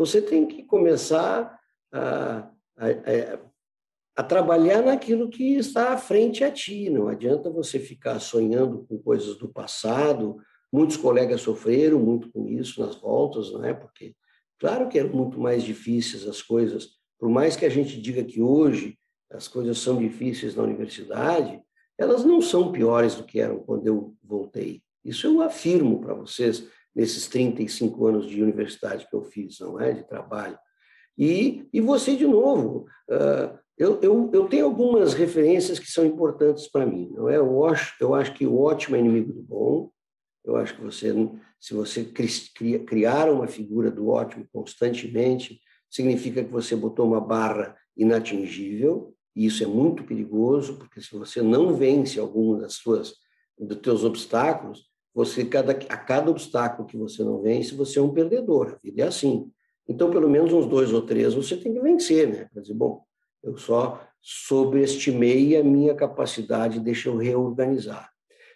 [0.00, 1.60] Você tem que começar
[1.92, 2.86] a, a,
[4.16, 6.88] a, trabalhar naquilo que está à frente a ti.
[6.88, 10.38] Não adianta você ficar sonhando com coisas do passado.
[10.72, 13.74] Muitos colegas sofreram muito com isso nas voltas, não é?
[13.74, 14.14] Porque,
[14.58, 16.92] claro que eram muito mais difíceis as coisas.
[17.18, 18.98] Por mais que a gente diga que hoje
[19.30, 21.60] as coisas são difíceis na universidade,
[21.98, 24.82] elas não são piores do que eram quando eu voltei.
[25.04, 29.92] Isso eu afirmo para vocês nesses 35 anos de universidade que eu fiz, não é?
[29.92, 30.58] De trabalho.
[31.16, 36.68] E, e você, de novo, uh, eu, eu, eu tenho algumas referências que são importantes
[36.68, 37.36] para mim, não é?
[37.36, 39.90] Eu acho, eu acho que o ótimo é inimigo do bom,
[40.44, 41.12] eu acho que você,
[41.60, 49.14] se você criar uma figura do ótimo constantemente, significa que você botou uma barra inatingível,
[49.34, 53.14] e isso é muito perigoso, porque se você não vence algum das suas
[53.58, 58.12] dos teus obstáculos, você cada, a cada obstáculo que você não vence, você é um
[58.12, 58.74] perdedor.
[58.74, 59.50] A vida é assim.
[59.88, 62.48] Então, pelo menos uns dois ou três você tem que vencer, né?
[62.52, 63.02] Quer dizer, bom,
[63.42, 68.10] eu só sobreestimei a minha capacidade, deixa eu reorganizar.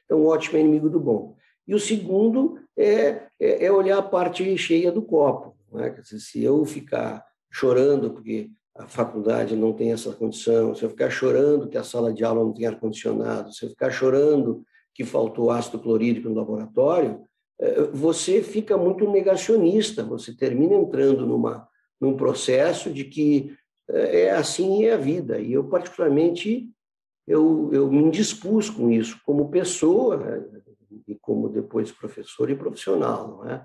[0.04, 1.36] Então, o ótimo é inimigo do bom.
[1.66, 5.56] E o segundo é, é, é olhar a parte cheia do copo.
[5.72, 5.90] Né?
[5.90, 10.90] Quer dizer, se eu ficar chorando porque a faculdade não tem essa condição, se eu
[10.90, 14.64] ficar chorando que a sala de aula não tem ar-condicionado, se eu ficar chorando
[14.94, 17.22] que faltou ácido clorídrico no laboratório,
[17.60, 21.68] é, você fica muito negacionista, você termina entrando numa,
[22.00, 23.54] num processo de que
[23.88, 25.38] é, é assim é a vida.
[25.38, 26.70] E eu, particularmente,
[27.26, 30.44] eu, eu me indispus com isso como pessoa né,
[31.06, 33.64] e como depois professor e profissional, não é?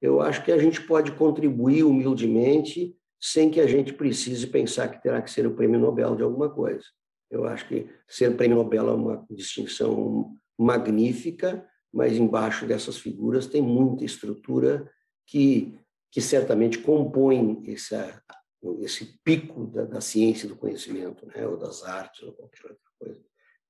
[0.00, 5.02] Eu acho que a gente pode contribuir humildemente sem que a gente precise pensar que
[5.02, 6.84] terá que ser o prêmio Nobel de alguma coisa.
[7.28, 13.62] Eu acho que ser prêmio Nobel é uma distinção magnífica, mas embaixo dessas figuras tem
[13.62, 14.90] muita estrutura
[15.26, 15.78] que,
[16.10, 18.22] que certamente compõe essa,
[18.80, 21.46] esse pico da, da ciência do conhecimento, né?
[21.46, 23.20] ou das artes, ou qualquer outra coisa.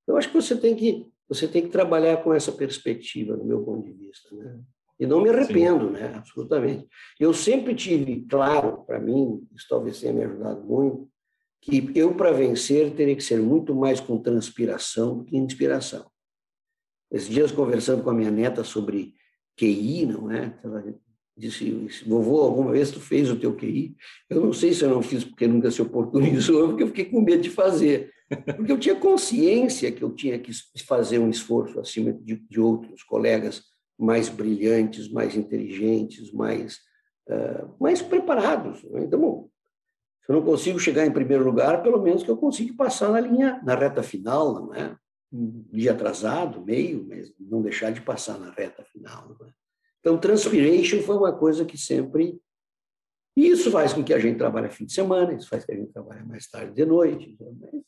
[0.07, 3.63] Eu acho que você tem que você tem que trabalhar com essa perspectiva, do meu
[3.63, 4.59] ponto de vista, né?
[4.99, 5.93] E não me arrependo, Sim.
[5.93, 6.15] né?
[6.17, 6.89] Absolutamente.
[7.21, 11.09] Eu sempre tive claro para mim, isso talvez tenha me ajudado muito,
[11.61, 16.11] que eu para vencer teria que ser muito mais com transpiração do que inspiração.
[17.11, 19.15] Esses dias conversando com a minha neta sobre
[19.57, 20.59] QI, não é?
[20.63, 20.85] Ela
[21.37, 23.97] disse, vovô, alguma vez tu fez o teu QI?
[24.29, 27.21] Eu não sei se eu não fiz porque nunca se oportunizou, porque eu fiquei com
[27.21, 28.13] medo de fazer.
[28.57, 30.53] Porque eu tinha consciência que eu tinha que
[30.87, 33.63] fazer um esforço acima de, de outros colegas
[33.99, 36.79] mais brilhantes, mais inteligentes, mais,
[37.29, 38.85] uh, mais preparados.
[38.85, 39.05] Né?
[39.05, 39.49] Então,
[40.25, 43.21] se eu não consigo chegar em primeiro lugar, pelo menos que eu consiga passar na
[43.21, 44.95] linha, na reta final, não é?
[45.33, 49.37] Um dia atrasado, meio, mas não deixar de passar na reta final.
[49.43, 49.51] É?
[50.01, 52.41] Então, transpiration foi uma coisa que sempre.
[53.37, 55.79] E isso faz com que a gente trabalhe fim de semana, isso faz com que
[55.79, 57.37] a gente trabalhe mais tarde de noite.
[57.41, 57.83] Né?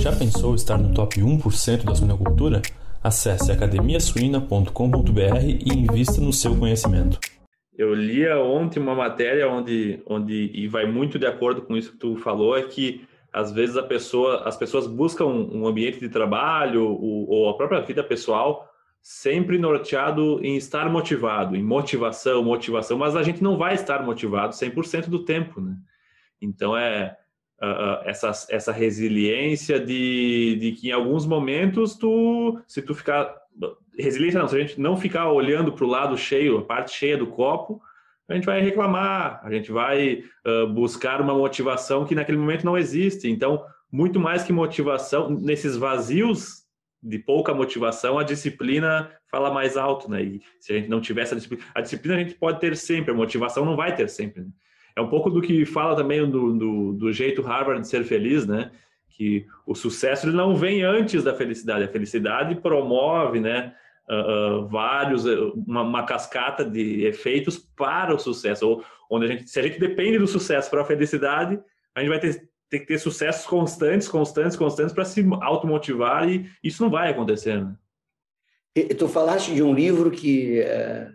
[0.00, 2.62] Já pensou estar no top 1% da suinocultura?
[3.02, 7.18] Acesse academiasuina.com.br e invista no seu conhecimento.
[7.76, 11.98] Eu lia ontem uma matéria onde, onde e vai muito de acordo com isso que
[11.98, 16.84] tu falou, é que às vezes a pessoa, as pessoas buscam um ambiente de trabalho
[16.84, 18.68] ou, ou a própria vida pessoal
[19.00, 24.54] sempre norteado em estar motivado, em motivação, motivação, mas a gente não vai estar motivado
[24.54, 25.76] 100% do tempo, né?
[26.40, 27.16] Então é
[27.62, 33.34] uh, essa, essa resiliência de, de que em alguns momentos tu, se tu ficar
[33.98, 37.16] resiliência não, se a gente não ficar olhando para o lado cheio, a parte cheia
[37.16, 37.82] do copo,
[38.28, 42.76] a gente vai reclamar, a gente vai uh, buscar uma motivação que naquele momento não
[42.76, 43.28] existe.
[43.28, 46.64] Então, muito mais que motivação, nesses vazios
[47.02, 50.22] de pouca motivação, a disciplina fala mais alto, né?
[50.22, 53.12] E se a gente não tiver essa disciplina, a disciplina a gente pode ter sempre,
[53.12, 54.42] a motivação não vai ter sempre.
[54.42, 54.48] Né?
[54.98, 58.46] é um pouco do que fala também do, do, do, jeito Harvard de ser feliz,
[58.46, 58.72] né?
[59.08, 63.74] Que o sucesso ele não vem antes da felicidade, a felicidade promove, né?
[64.10, 69.62] Uh, vários, uma, uma, cascata de efeitos para o sucesso, onde a gente, se a
[69.62, 71.60] gente depende do sucesso para a felicidade,
[71.94, 76.50] a gente vai ter, ter que ter sucessos constantes, constantes, constantes para se automotivar e
[76.64, 77.76] isso não vai acontecer, né?
[78.96, 81.12] Tu falaste de um livro que uh,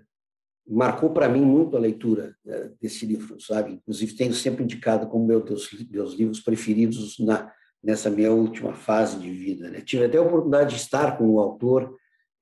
[0.68, 3.74] marcou para mim muito a leitura né, desse livro, sabe?
[3.74, 7.52] Inclusive tenho sempre indicado como meu meus, meus livros preferidos na
[7.84, 9.70] nessa minha última fase de vida.
[9.70, 9.82] Né?
[9.82, 11.94] Tive até a oportunidade de estar com o autor.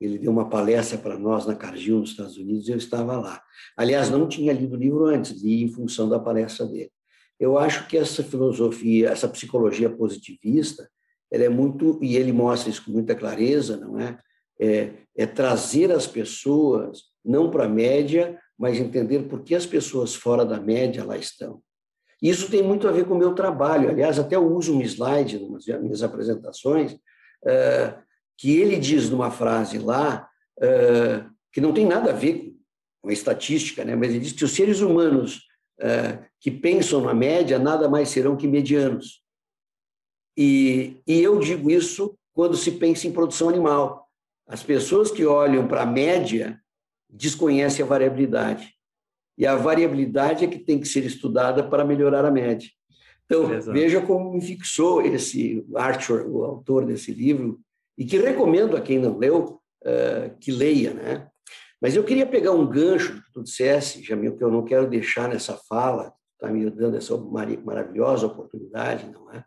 [0.02, 3.42] Ele deu uma palestra para nós na Cargill, nos Estados Unidos, e eu estava lá.
[3.78, 6.92] Aliás, não tinha lido o livro antes, li em função da palestra dele.
[7.40, 10.90] Eu acho que essa filosofia, essa psicologia positivista,
[11.32, 14.18] ela é muito, e ele mostra isso com muita clareza, não é?
[14.60, 20.14] É, é trazer as pessoas não para a média, mas entender por que as pessoas
[20.16, 21.62] fora da média lá estão.
[22.22, 23.90] Isso tem muito a ver com o meu trabalho.
[23.90, 26.96] Aliás, até eu uso um slide nas minhas apresentações,
[27.46, 27.96] eh,
[28.42, 30.28] que ele diz numa frase lá,
[30.60, 31.24] eh,
[31.54, 32.56] que não tem nada a ver
[33.00, 33.96] com a estatística, né?
[33.96, 35.44] mas ele diz que os seres humanos
[35.80, 39.22] eh, que pensam na média nada mais serão que medianos.
[40.36, 44.10] E, e eu digo isso quando se pensa em produção animal.
[44.48, 46.60] As pessoas que olham para a média
[47.08, 48.74] desconhece a variabilidade.
[49.38, 52.68] E a variabilidade é que tem que ser estudada para melhorar a média.
[53.24, 53.72] Então, Exato.
[53.72, 57.62] veja como me fixou esse Archer, o autor desse livro,
[58.02, 61.30] e que recomendo a quem não leu uh, que leia, né?
[61.80, 65.30] Mas eu queria pegar um gancho que tu dissesse, Jamil, que eu não quero deixar
[65.30, 69.46] nessa fala, está me dando essa maravilhosa oportunidade, não é?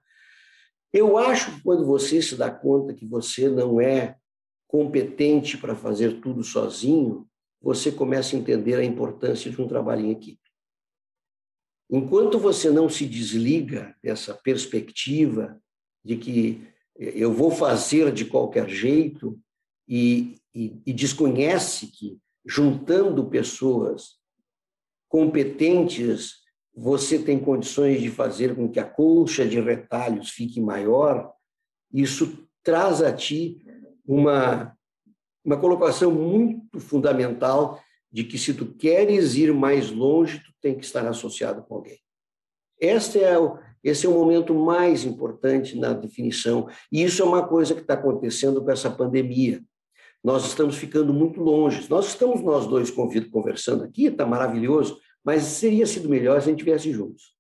[0.93, 4.15] Eu acho que quando você se dá conta que você não é
[4.69, 7.27] competente para fazer tudo sozinho,
[7.61, 10.39] você começa a entender a importância de um trabalho em equipe.
[11.91, 15.61] Enquanto você não se desliga dessa perspectiva
[16.05, 19.39] de que eu vou fazer de qualquer jeito
[19.89, 24.17] e, e, e desconhece que, juntando pessoas
[25.09, 26.43] competentes,
[26.75, 31.33] você tem condições de fazer com que a colcha de retalhos fique maior,
[31.93, 33.65] isso traz a ti
[34.07, 34.77] uma
[35.45, 37.81] uma colocação muito fundamental
[38.11, 41.99] de que se tu queres ir mais longe, tu tem que estar associado com alguém.
[42.81, 43.35] Esta é,
[43.85, 46.67] Esse é o momento mais importante na definição.
[46.91, 49.63] E isso é uma coisa que está acontecendo com essa pandemia.
[50.25, 51.87] Nós estamos ficando muito longe.
[51.91, 56.61] Nós estamos nós dois conversando aqui, está maravilhoso, mas seria sido melhor se a gente
[56.61, 57.35] estivesse juntos.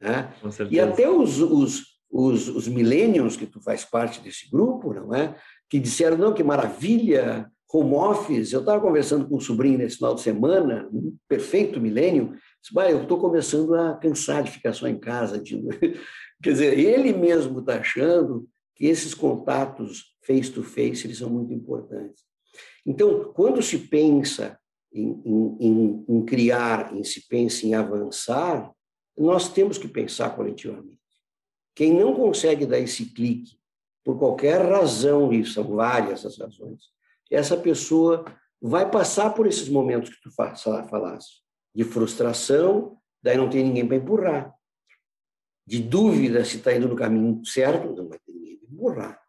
[0.00, 0.32] Né?
[0.70, 5.36] E até os, os, os, os millennials, que tu faz parte desse grupo, não é?
[5.68, 8.52] Que disseram, não, que maravilha, home office.
[8.52, 12.34] Eu estava conversando com um sobrinho nesse final de semana, um perfeito milênio,
[12.90, 15.38] eu estou começando a cansar de ficar só em casa.
[15.38, 15.60] De...
[16.42, 22.22] Quer dizer, ele mesmo está achando que esses contatos face-to-face eles são muito importantes.
[22.86, 24.58] Então, quando se pensa
[24.92, 28.70] em, em, em, criar, em se pensa em avançar,
[29.16, 30.98] nós temos que pensar coletivamente.
[31.74, 33.56] Quem não consegue dar esse clique,
[34.04, 36.82] por qualquer razão, e são várias as razões,
[37.30, 38.24] essa pessoa
[38.60, 41.41] vai passar por esses momentos que tu falaste,
[41.74, 44.54] de frustração, daí não tem ninguém para empurrar,
[45.66, 49.22] de dúvida se está indo no caminho certo, não vai ter ninguém para empurrar.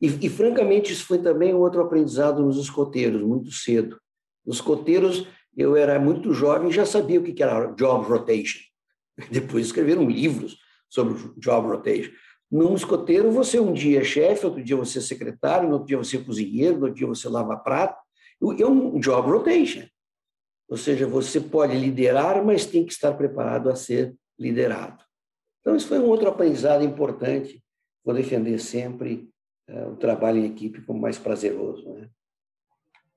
[0.00, 4.00] E, e, francamente, isso foi também outro aprendizado nos escoteiros, muito cedo.
[4.46, 8.60] Nos escoteiros, eu era muito jovem já sabia o que era job rotation.
[9.30, 10.56] Depois escreveram livros
[10.88, 12.12] sobre job rotation.
[12.50, 16.16] Num escoteiro, você um dia é chefe, outro dia você é secretário, outro dia você
[16.16, 18.00] é cozinheiro, outro dia você lava prato.
[18.58, 19.86] É um job rotation.
[20.70, 25.02] Ou seja, você pode liderar, mas tem que estar preparado a ser liderado.
[25.60, 27.60] Então, isso foi um outro aprendizado importante.
[28.04, 29.28] Vou defender sempre
[29.68, 31.92] é, o trabalho em equipe como mais prazeroso.
[31.94, 32.08] Né?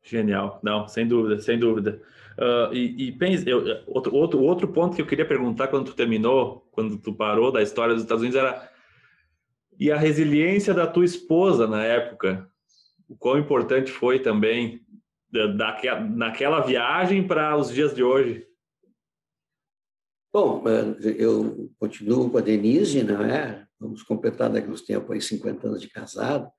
[0.01, 2.01] Genial, não, sem dúvida, sem dúvida.
[2.33, 5.95] Uh, e, e pense, eu, outro, outro, outro ponto que eu queria perguntar quando tu
[5.95, 8.67] terminou, quando tu parou da história dos Estados Unidos era
[9.79, 12.47] e a resiliência da tua esposa na época,
[13.07, 14.81] o quão importante foi também
[15.57, 18.47] daquela, naquela viagem para os dias de hoje?
[20.31, 23.65] Bom, eh, eu continuo com a Denise, não é?
[23.79, 26.49] Vamos completar daqui uns tempos aí 50 anos de casado.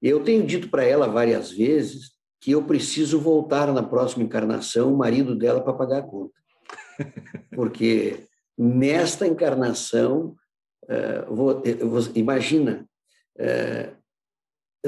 [0.00, 4.96] Eu tenho dito para ela várias vezes que eu preciso voltar na próxima encarnação o
[4.96, 6.34] marido dela para pagar a conta.
[7.54, 8.26] Porque
[8.58, 10.34] nesta encarnação
[10.88, 12.86] é, vou, vou, imagina,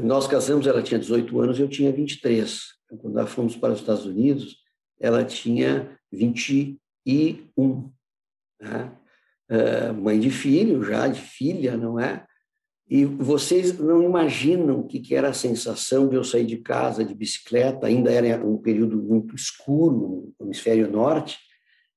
[0.02, 2.74] nós casamos, ela tinha 18 anos, eu tinha 23.
[2.96, 4.58] Quando nós fomos para os Estados Unidos,
[5.00, 7.90] ela tinha 21.
[8.60, 8.92] Né?
[9.48, 12.24] É, mãe de filho, já de filha, não é?
[12.88, 17.14] E vocês não imaginam o que era a sensação de eu sair de casa de
[17.14, 21.38] bicicleta, ainda era um período muito escuro no hemisfério norte,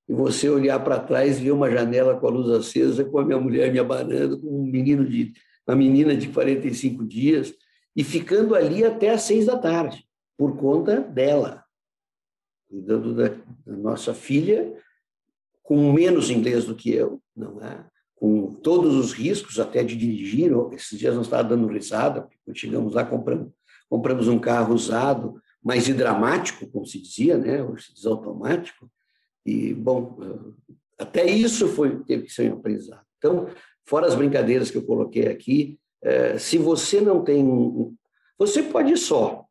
[0.07, 3.25] e você olhar para trás e ver uma janela com a luz acesa, com a
[3.25, 5.33] minha mulher me abanando, com um menino de,
[5.67, 7.53] uma menina de 45 dias,
[7.93, 10.06] e ficando ali até às seis da tarde,
[10.37, 11.65] por conta dela,
[12.69, 13.29] cuidando da,
[13.65, 14.73] da nossa filha,
[15.63, 17.85] com menos inglês do que eu, não é?
[18.15, 20.51] com todos os riscos até de dirigir.
[20.71, 23.51] Esses dias nós estávamos dando risada, porque chegamos lá, compramos,
[23.89, 27.61] compramos um carro usado, mais hidramático, como se dizia, né?
[27.61, 28.89] hoje se diz automático,
[29.45, 30.17] e, bom,
[30.97, 33.05] até isso foi, teve que ser um aprendizado.
[33.17, 33.47] Então,
[33.85, 37.45] fora as brincadeiras que eu coloquei aqui, é, se você não tem.
[38.37, 39.46] Você pode ir só.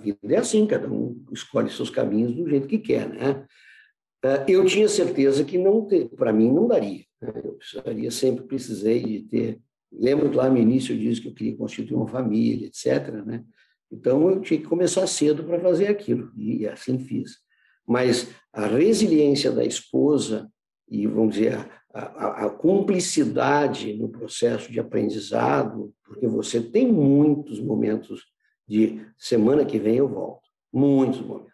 [0.00, 3.44] Vida é assim, cada um escolhe seus caminhos do jeito que quer, né?
[4.22, 5.86] É, eu tinha certeza que não
[6.16, 7.04] para mim não daria.
[7.20, 7.32] Né?
[7.42, 9.60] Eu precisaria, sempre precisei de ter.
[9.92, 13.08] Lembro que lá no início eu disse que eu queria constituir uma família, etc.
[13.24, 13.44] Né?
[13.90, 17.38] Então eu tinha que começar cedo para fazer aquilo, e assim fiz
[17.90, 20.48] mas a resiliência da esposa
[20.88, 21.54] e, vamos dizer,
[21.92, 28.26] a, a, a, cumplicidade no processo de aprendizado, porque você tem muitos momentos
[28.70, 31.50] de semana que vem eu volto, muitos momentos.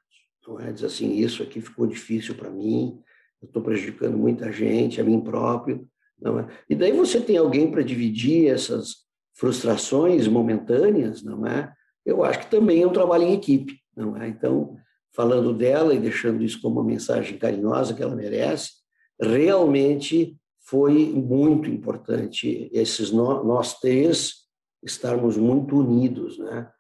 [0.46, 3.00] Não é dizer assim, isso aqui ficou difícil para mim,
[3.40, 5.88] eu estou prejudicando muita gente, a mim próprio.
[6.20, 6.46] Não é?
[6.68, 11.72] E daí você tem alguém para dividir essas frustrações momentâneas, não é?
[12.04, 14.28] Eu acho que também é um trabalho em equipe, não é?
[14.28, 14.76] Então,
[15.14, 18.72] falando dela e deixando isso como uma mensagem carinhosa que ela merece,
[19.20, 24.46] realmente foi muito importante esses nós três
[24.82, 26.70] estarmos muito unidos, né?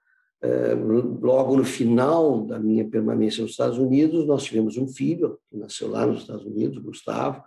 [0.46, 5.56] É, logo no final da minha permanência nos Estados Unidos, nós tivemos um filho que
[5.56, 7.42] nasceu lá nos Estados Unidos, Gustavo,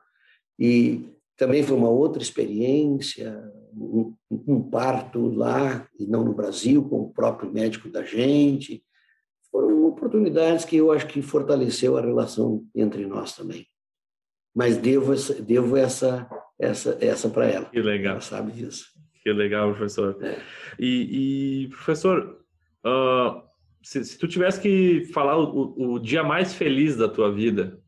[0.60, 1.06] e
[1.38, 3.42] também foi uma outra experiência,
[3.74, 8.84] um, um parto lá e não no Brasil, com o próprio médico da gente,
[9.50, 13.66] foram oportunidades que eu acho que fortaleceu a relação entre nós também.
[14.54, 16.30] Mas devo essa, devo essa,
[16.60, 17.66] essa, essa para ela.
[17.66, 18.14] Que legal.
[18.14, 18.88] Ela sabe disso.
[19.24, 20.18] Que legal, professor.
[20.22, 20.38] É.
[20.78, 22.40] E, e, professor,
[22.86, 23.42] uh,
[23.84, 27.80] se, se, tu tivesse que falar o, o, dia mais feliz da tua vida,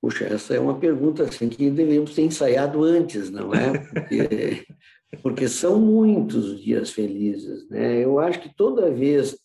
[0.00, 3.78] Puxa, essa é uma pergunta assim, que deveríamos ter ensaiado antes, não é?
[3.78, 4.66] Porque,
[5.22, 7.68] porque são muitos dias felizes.
[7.68, 8.04] Né?
[8.04, 9.36] Eu acho que toda vez.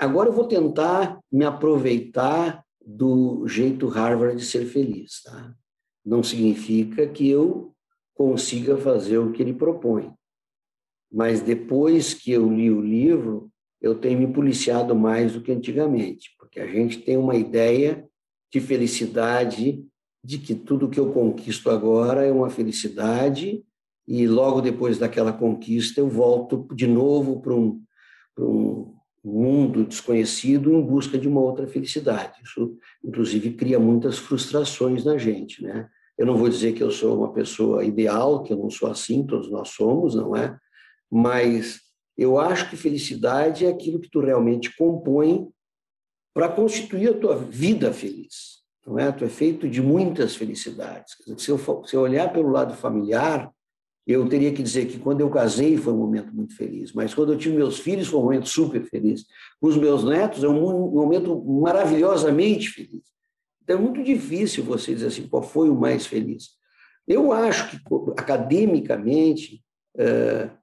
[0.00, 5.22] Agora eu vou tentar me aproveitar do jeito Harvard de ser feliz.
[5.22, 5.52] Tá?
[6.06, 7.74] Não significa que eu
[8.14, 10.10] consiga fazer o que ele propõe.
[11.12, 13.50] Mas depois que eu li o livro,
[13.80, 18.04] eu tenho me policiado mais do que antigamente, porque a gente tem uma ideia
[18.52, 19.84] de felicidade,
[20.24, 23.62] de que tudo que eu conquisto agora é uma felicidade,
[24.06, 27.82] e logo depois daquela conquista eu volto de novo para um,
[28.34, 32.40] para um mundo desconhecido em busca de uma outra felicidade.
[32.42, 35.88] Isso, inclusive, cria muitas frustrações na gente, né?
[36.16, 39.24] Eu não vou dizer que eu sou uma pessoa ideal, que eu não sou assim,
[39.24, 40.58] todos nós somos, não é?
[41.10, 41.80] Mas
[42.18, 45.48] eu acho que felicidade é aquilo que tu realmente compõe
[46.34, 48.58] para constituir a tua vida feliz.
[48.84, 49.12] Não é?
[49.12, 51.14] Tu é feito de muitas felicidades.
[51.36, 53.50] Se eu, se eu olhar pelo lado familiar,
[54.06, 57.34] eu teria que dizer que quando eu casei foi um momento muito feliz, mas quando
[57.34, 59.26] eu tive meus filhos foi um momento super feliz.
[59.60, 63.02] Com os meus netos é um momento maravilhosamente feliz.
[63.62, 66.56] Então é muito difícil você dizer assim, qual foi o mais feliz.
[67.06, 67.76] Eu acho que,
[68.16, 69.62] academicamente,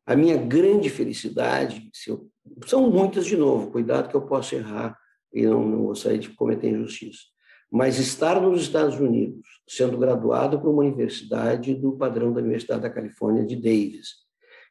[0.06, 2.30] a minha grande felicidade, eu,
[2.66, 4.98] são muitas de novo, cuidado que eu posso errar
[5.34, 7.24] e não, não gostaria de cometer injustiça,
[7.72, 12.90] mas estar nos Estados Unidos, sendo graduado por uma universidade do padrão da Universidade da
[12.90, 14.26] Califórnia de Davis,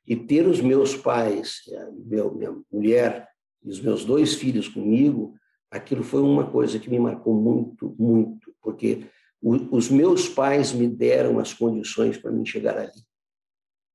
[0.07, 1.61] e ter os meus pais,
[2.07, 3.27] meu, minha mulher
[3.63, 5.35] e os meus dois filhos comigo,
[5.71, 9.07] aquilo foi uma coisa que me marcou muito, muito, porque
[9.43, 12.93] os meus pais me deram as condições para mim chegar ali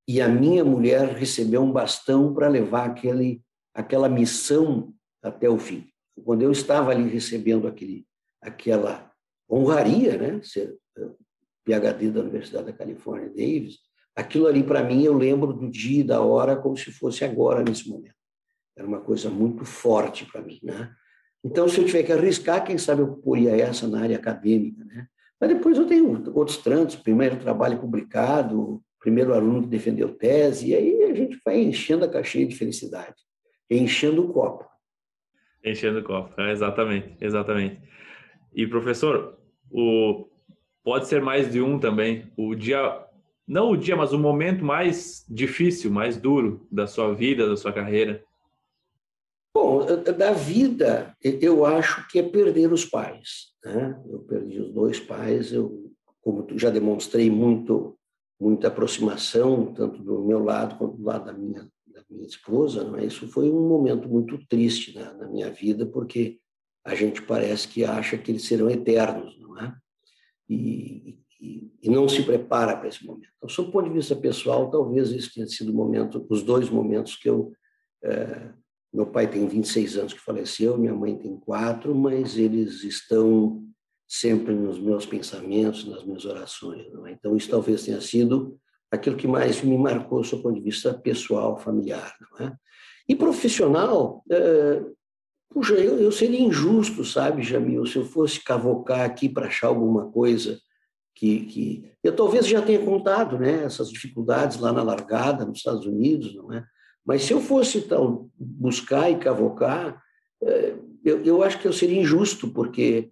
[0.10, 4.92] e a minha mulher recebeu um bastão para levar aquele, aquela missão
[5.22, 5.88] até o fim.
[6.26, 8.08] Quando eu estava ali recebendo aquele,
[8.42, 9.12] aquela
[9.48, 11.12] honraria, né, ser eh,
[11.64, 13.78] PhD da Universidade da Califórnia, Davis,
[14.16, 17.64] aquilo ali para mim eu lembro do dia e da hora como se fosse agora
[17.64, 18.16] nesse momento.
[18.76, 20.92] Era uma coisa muito forte para mim, né?
[21.44, 25.08] Então, se eu tiver que arriscar, quem sabe eu poria essa na área acadêmica, né?
[25.40, 30.76] Mas depois eu tenho outros trânsitos, primeiro trabalho publicado, primeiro aluno que defendeu tese, e
[30.76, 33.16] aí a gente vai enchendo a caixinha de felicidade,
[33.70, 34.66] enchendo o copo.
[35.64, 37.82] Enchendo o copo, é, exatamente, exatamente.
[38.54, 39.38] E professor,
[39.72, 40.30] o
[40.84, 42.32] pode ser mais de um também.
[42.36, 43.06] O dia,
[43.48, 47.72] não o dia, mas o momento mais difícil, mais duro da sua vida, da sua
[47.72, 48.24] carreira.
[49.54, 53.50] Bom, da vida, eu acho que é perder os pais.
[53.64, 54.02] Né?
[54.10, 55.92] Eu perdi os dois pais, eu,
[56.22, 57.99] como já demonstrei muito
[58.40, 62.84] muita aproximação, tanto do meu lado quanto do lado da minha, da minha esposa.
[62.84, 63.06] Não é?
[63.06, 66.40] Isso foi um momento muito triste na, na minha vida, porque
[66.86, 69.76] a gente parece que acha que eles serão eternos, não é?
[70.50, 73.30] E, e, e não se prepara para esse momento.
[73.38, 76.70] Então, sob o ponto de vista pessoal, talvez esse tenha sido o momento, os dois
[76.70, 77.52] momentos que eu.
[78.04, 78.54] É,
[78.92, 83.69] meu pai tem 26 anos que faleceu, minha mãe tem quatro, mas eles estão
[84.10, 86.88] sempre nos meus pensamentos, nas minhas orações.
[87.06, 87.12] É?
[87.12, 88.58] Então, isso talvez tenha sido
[88.92, 92.16] aquilo que mais me marcou do ponto de vista pessoal, familiar.
[92.40, 92.52] É?
[93.08, 94.82] E profissional, é,
[95.48, 100.10] puxa, eu, eu seria injusto, sabe, Jamil, se eu fosse cavocar aqui para achar alguma
[100.12, 100.60] coisa
[101.14, 105.86] que, que, eu talvez já tenha contado, né, essas dificuldades lá na largada nos Estados
[105.86, 106.66] Unidos, não é?
[107.06, 110.02] Mas se eu fosse então buscar e cavocar,
[110.44, 113.12] é, eu, acho que eu seria injusto, porque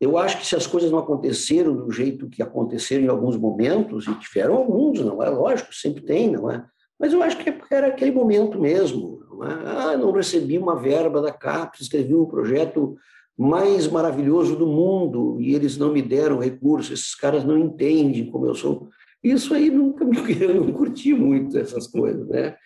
[0.00, 4.06] eu acho que se as coisas não aconteceram do jeito que aconteceram em alguns momentos,
[4.06, 6.64] e tiveram alguns, não é lógico, sempre tem, não é?
[6.98, 9.20] Mas eu acho que era aquele momento mesmo.
[9.30, 9.52] Não é?
[9.66, 12.96] Ah, não recebi uma verba da CAPES, escrevi um projeto
[13.36, 18.46] mais maravilhoso do mundo e eles não me deram recursos, esses caras não entendem como
[18.46, 18.88] eu sou.
[19.22, 22.56] Isso aí nunca me eu não curti muito essas coisas, né?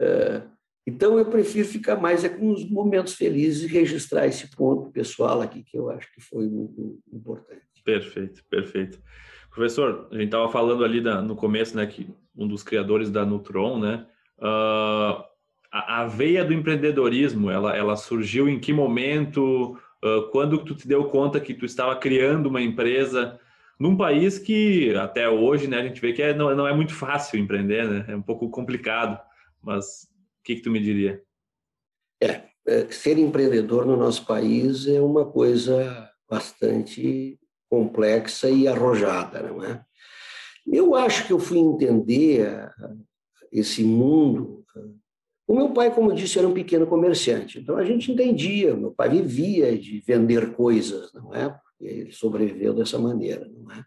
[0.00, 0.49] Uh,
[0.86, 5.40] então, eu prefiro ficar mais é com os momentos felizes e registrar esse ponto pessoal
[5.40, 7.62] aqui, que eu acho que foi muito importante.
[7.84, 8.98] Perfeito, perfeito.
[9.50, 13.26] Professor, a gente estava falando ali da, no começo, né, que um dos criadores da
[13.26, 14.06] Nutron, né,
[14.38, 15.22] uh,
[15.70, 20.88] a, a, veia do empreendedorismo, ela, ela surgiu em que momento, uh, quando tu te
[20.88, 23.38] deu conta que tu estava criando uma empresa
[23.78, 26.94] num país que até hoje, né, a gente vê que é, não, não é muito
[26.94, 29.20] fácil empreender, né, é um pouco complicado,
[29.62, 30.09] mas
[30.40, 31.22] o que, que tu me diria?
[32.22, 37.38] É, é, ser empreendedor no nosso país é uma coisa bastante
[37.68, 39.84] complexa e arrojada, não é?
[40.66, 42.70] Eu acho que eu fui entender
[43.50, 44.64] esse mundo.
[45.46, 48.74] O meu pai, como disse, era um pequeno comerciante, então a gente entendia.
[48.76, 51.58] Meu pai vivia de vender coisas, não é?
[51.80, 53.48] ele sobreviveu dessa maneira.
[53.48, 53.84] Não é?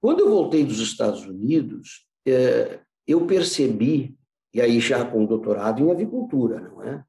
[0.00, 4.16] Quando eu voltei dos Estados Unidos, é, eu percebi,
[4.54, 7.04] e aí já com doutorado em avicultura, não é?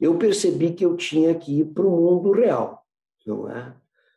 [0.00, 2.82] Eu percebi que eu tinha que ir para o mundo real,
[3.26, 3.74] não é?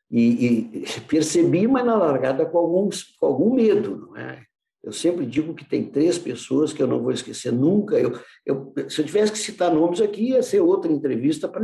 [0.10, 4.46] E, e, percebi, mas na largada com, alguns, com algum medo, não é?
[4.84, 7.98] Eu sempre digo que tem três pessoas que eu não vou esquecer nunca.
[7.98, 11.64] Eu, eu, se eu tivesse que citar nomes aqui, ia ser outra entrevista para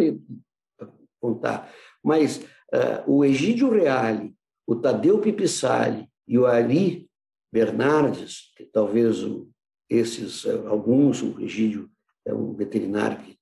[1.19, 1.69] contar.
[2.01, 2.37] Mas
[2.73, 4.33] uh, o Egídio Reale,
[4.65, 7.09] o Tadeu Pipissali e o Ari
[7.51, 9.49] Bernardes, que talvez o,
[9.89, 11.89] esses, uh, alguns, o Egídio
[12.25, 13.37] é um veterinário que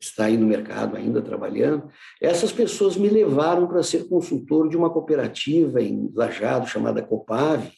[0.00, 1.88] está aí no mercado ainda trabalhando,
[2.20, 7.72] essas pessoas me levaram para ser consultor de uma cooperativa em Lajado chamada Copave,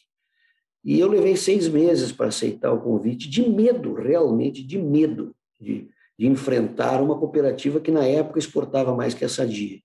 [0.83, 5.89] e eu levei seis meses para aceitar o convite, de medo, realmente, de medo de,
[6.17, 9.79] de enfrentar uma cooperativa que na época exportava mais que a Sadia.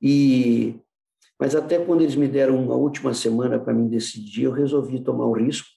[0.00, 0.74] E,
[1.38, 5.26] mas até quando eles me deram uma última semana para mim decidir, eu resolvi tomar
[5.26, 5.68] o risco.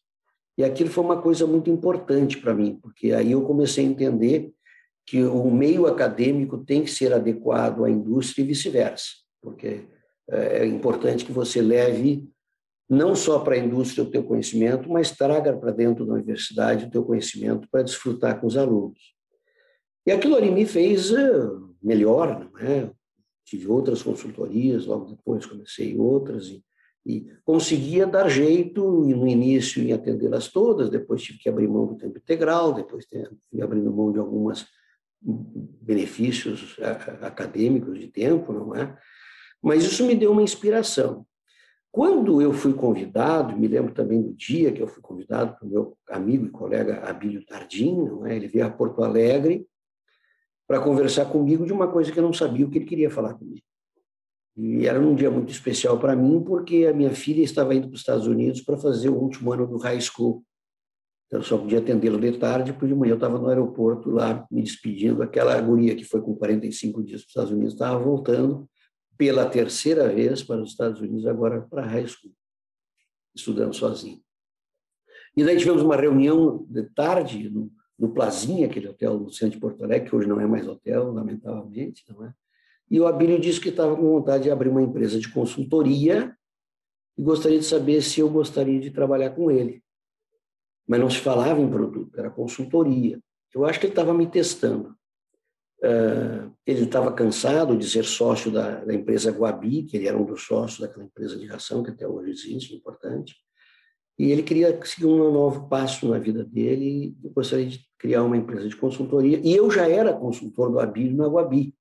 [0.57, 4.53] E aquilo foi uma coisa muito importante para mim, porque aí eu comecei a entender
[5.05, 9.07] que o meio acadêmico tem que ser adequado à indústria e vice-versa,
[9.41, 9.87] porque
[10.29, 12.27] é importante que você leve
[12.89, 16.91] não só para a indústria o teu conhecimento, mas traga para dentro da universidade o
[16.91, 18.99] teu conhecimento para desfrutar com os alunos.
[20.05, 21.49] E aquilo ali me fez eh,
[21.81, 22.91] melhor, não é?
[23.45, 26.63] Tive outras consultorias, logo depois comecei outras e,
[27.05, 31.95] e conseguia dar jeito no início em atendê-las todas, depois tive que abrir mão do
[31.95, 33.05] tempo integral, depois
[33.49, 34.65] fui abrindo mão de algumas
[35.21, 36.77] benefícios
[37.21, 38.97] acadêmicos de tempo, não é?
[39.61, 41.25] Mas isso me deu uma inspiração.
[41.91, 45.69] Quando eu fui convidado, me lembro também do dia que eu fui convidado para o
[45.69, 48.35] meu amigo e colega Abílio Tardim, é?
[48.35, 49.67] ele veio a Porto Alegre
[50.67, 53.35] para conversar comigo de uma coisa que eu não sabia o que ele queria falar
[53.35, 53.63] comigo.
[54.55, 57.95] E era um dia muito especial para mim, porque a minha filha estava indo para
[57.95, 60.43] os Estados Unidos para fazer o último ano do high school.
[61.25, 64.45] Então, eu só podia atendê-lo de tarde, porque de manhã eu estava no aeroporto lá,
[64.51, 65.23] me despedindo.
[65.23, 68.69] Aquela guria que foi com 45 dias para os Estados Unidos estava voltando
[69.17, 72.31] pela terceira vez para os Estados Unidos, agora para high school,
[73.35, 74.21] estudando sozinho.
[75.35, 79.59] E daí tivemos uma reunião de tarde no, no Plazinha, aquele hotel no centro de
[79.59, 82.33] Porto Alegre, que hoje não é mais hotel, lamentavelmente, não é?
[82.93, 86.37] E o Abílio disse que estava com vontade de abrir uma empresa de consultoria
[87.17, 89.81] e gostaria de saber se eu gostaria de trabalhar com ele.
[90.87, 93.19] Mas não se falava em produto, era consultoria.
[93.51, 94.95] Eu acho que ele estava me testando.
[95.79, 100.23] Uh, ele estava cansado de ser sócio da, da, empresa Guabi, que ele era um
[100.23, 103.35] dos sócios daquela empresa de ração, que até hoje existe, importante,
[104.19, 108.37] e ele queria seguir um novo passo na vida dele e gostaria de criar uma
[108.37, 109.41] empresa de consultoria.
[109.43, 111.73] E eu já era consultor do Abílio na Guabi,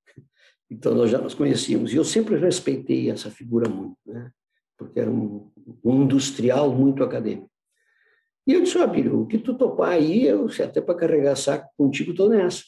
[0.72, 1.92] então nós já nos conhecíamos.
[1.92, 4.30] E eu sempre respeitei essa figura muito, né?
[4.76, 5.50] porque era um,
[5.84, 7.50] um industrial muito acadêmico.
[8.46, 12.10] E eu disse, Abílio, o que tu topar aí, eu, até para carregar saco contigo,
[12.10, 12.64] estou nessa.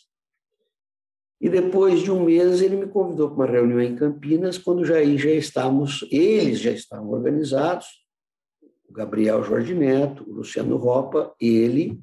[1.41, 5.03] E depois de um mês ele me convidou para uma reunião em Campinas, quando já
[5.17, 7.87] já estávamos, eles já estavam organizados,
[8.89, 12.01] o Gabriel Jorge Neto, o Luciano Ropa, ele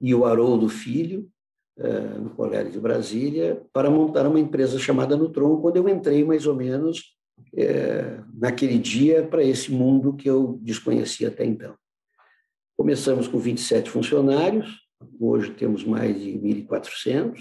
[0.00, 1.30] e o Haroldo Filho,
[1.76, 6.54] no Colégio de Brasília, para montar uma empresa chamada Nutron, quando eu entrei mais ou
[6.54, 7.16] menos
[7.56, 11.74] eh, naquele dia para esse mundo que eu desconhecia até então.
[12.76, 14.80] Começamos com 27 funcionários,
[15.20, 17.38] hoje temos mais de 1.400,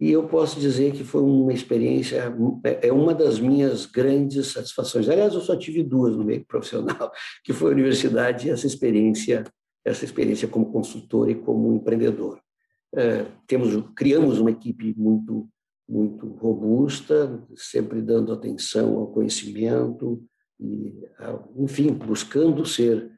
[0.00, 2.32] e eu posso dizer que foi uma experiência,
[2.64, 5.08] é, é uma das minhas grandes satisfações.
[5.08, 7.10] Aliás, eu só tive duas no meio profissional,
[7.42, 9.42] que foi a universidade e essa experiência,
[9.84, 12.40] essa experiência como consultor e como empreendedor.
[12.94, 15.48] É, temos, criamos uma equipe muito,
[15.88, 20.22] muito robusta, sempre dando atenção ao conhecimento
[20.58, 20.94] e,
[21.56, 23.10] enfim, buscando ser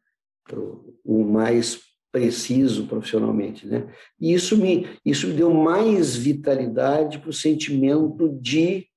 [1.05, 1.81] o mais
[2.13, 3.89] preciso profissionalmente, né?
[4.21, 8.89] E isso me isso me deu mais vitalidade para o sentimento de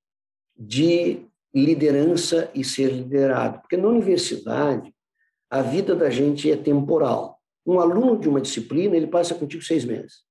[0.57, 4.91] de liderança e ser liderado, porque na universidade
[5.49, 7.37] a vida da gente é temporal.
[7.63, 10.23] Um aluno de uma disciplina ele passa contigo seis meses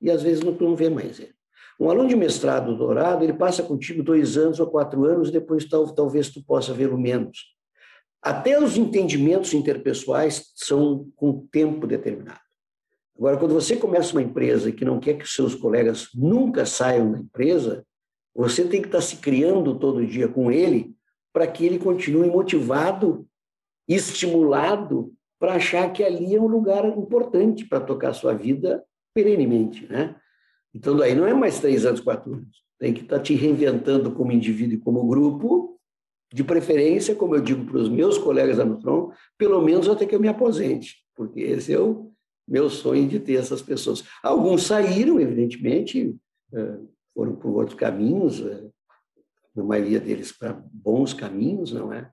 [0.00, 1.34] e às vezes não, não vê mais ele.
[1.78, 5.86] Um aluno de mestrado, doutorado, ele passa contigo dois anos ou quatro anos, depois tal,
[5.94, 7.54] talvez tu possa vê-lo menos.
[8.22, 12.40] Até os entendimentos interpessoais são com tempo determinado.
[13.16, 17.18] Agora, quando você começa uma empresa que não quer que seus colegas nunca saiam da
[17.18, 17.84] empresa,
[18.34, 20.94] você tem que estar se criando todo dia com ele
[21.32, 23.26] para que ele continue motivado,
[23.86, 28.82] estimulado para achar que ali é um lugar importante para tocar sua vida
[29.16, 30.14] perenemente, né?
[30.74, 32.62] Então, daí não é mais três anos, quatro anos.
[32.78, 35.78] Tem que estar te reinventando como indivíduo e como grupo
[36.32, 40.14] De preferência, como eu digo para os meus colegas da Nutron, pelo menos até que
[40.14, 42.10] eu me aposente, porque esse é o
[42.46, 44.04] meu sonho de ter essas pessoas.
[44.22, 46.16] Alguns saíram, evidentemente,
[46.52, 46.78] é,
[47.14, 48.68] foram por outros caminhos, é,
[49.56, 52.10] a maioria deles para bons caminhos, não é?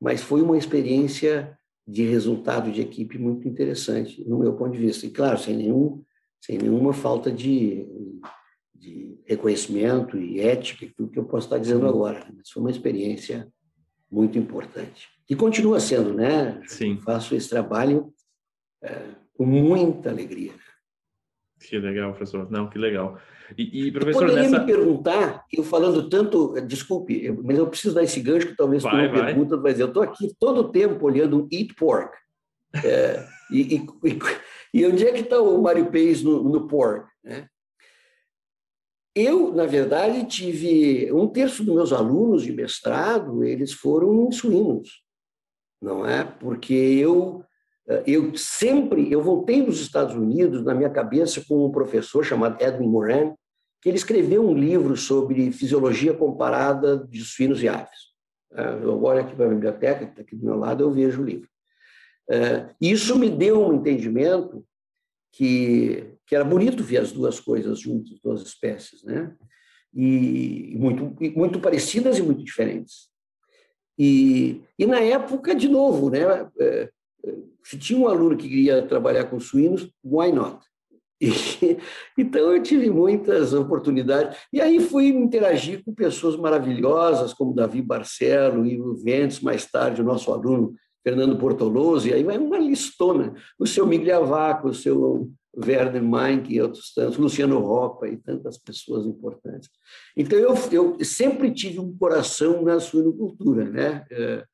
[0.00, 5.06] Mas foi uma experiência de resultado de equipe muito interessante, no meu ponto de vista.
[5.06, 6.02] E, claro, sem, nenhum,
[6.44, 7.86] sem nenhuma falta de,
[8.74, 12.20] de reconhecimento e ética, tudo que eu posso estar dizendo agora.
[12.20, 12.32] Né?
[12.36, 13.48] Mas foi uma experiência
[14.10, 15.08] muito importante.
[15.28, 16.60] E continua sendo, né?
[16.66, 17.00] Sim.
[17.00, 18.12] faço esse trabalho
[18.82, 20.52] é, com muita alegria.
[21.58, 22.50] Que legal, professor.
[22.50, 23.18] Não, que legal.
[23.56, 24.60] E, e professor, Poderia nessa...
[24.60, 29.08] me perguntar, eu falando tanto, desculpe, mas eu preciso dar esse gancho que talvez vai,
[29.08, 32.14] tu não pergunta, mas eu estou aqui todo o tempo olhando Eat Pork.
[32.84, 33.86] É, e, e,
[34.74, 37.06] e, onde é que está o Mário Peix no, no pork?
[37.22, 37.48] Né?
[39.14, 45.02] Eu, na verdade, tive um terço dos meus alunos de mestrado, eles foram suínos,
[45.80, 46.24] não é?
[46.24, 47.44] Porque eu
[48.06, 52.88] eu sempre, eu voltei dos Estados Unidos na minha cabeça com um professor chamado Edwin
[52.88, 53.34] Moran,
[53.82, 58.14] que ele escreveu um livro sobre fisiologia comparada de suínos e aves.
[58.54, 61.20] É, eu olho aqui para a biblioteca, que está aqui do meu lado, eu vejo
[61.20, 61.48] o livro.
[62.30, 64.64] É, isso me deu um entendimento
[65.32, 69.34] que, que era bonito ver as duas coisas juntas, duas espécies, né?
[69.92, 73.08] E muito, muito parecidas e muito diferentes.
[73.98, 76.50] E, e na época, de novo, né?
[76.58, 76.90] É,
[77.62, 80.58] se tinha um aluno que queria trabalhar com suínos, why not?
[81.20, 81.28] E,
[82.18, 88.66] então eu tive muitas oportunidades e aí fui interagir com pessoas maravilhosas como Davi Barcelo
[88.66, 90.74] e o Ventes mais tarde o nosso aluno
[91.04, 96.60] Fernando Portoloso e aí vai uma listona o seu Migliavaco, o seu Werner Meinck e
[96.60, 99.70] outros tantos, Luciano Ropa e tantas pessoas importantes.
[100.16, 104.04] Então eu, eu sempre tive um coração na suinocultura, né?
[104.10, 104.44] É,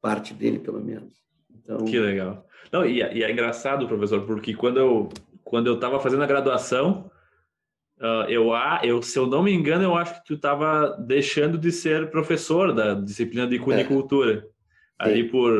[0.00, 1.14] parte dele pelo menos.
[1.50, 1.78] Então...
[1.78, 2.46] Que legal.
[2.70, 5.08] Não, e, e, é engraçado, professor, porque quando eu
[5.46, 7.08] quando eu estava fazendo a graduação,
[8.00, 8.50] uh, eu,
[8.82, 12.74] eu, se eu não me engano, eu acho que tu estava deixando de ser professor
[12.74, 14.44] da disciplina de cunicultura.
[14.44, 14.55] É.
[14.98, 15.52] Ali por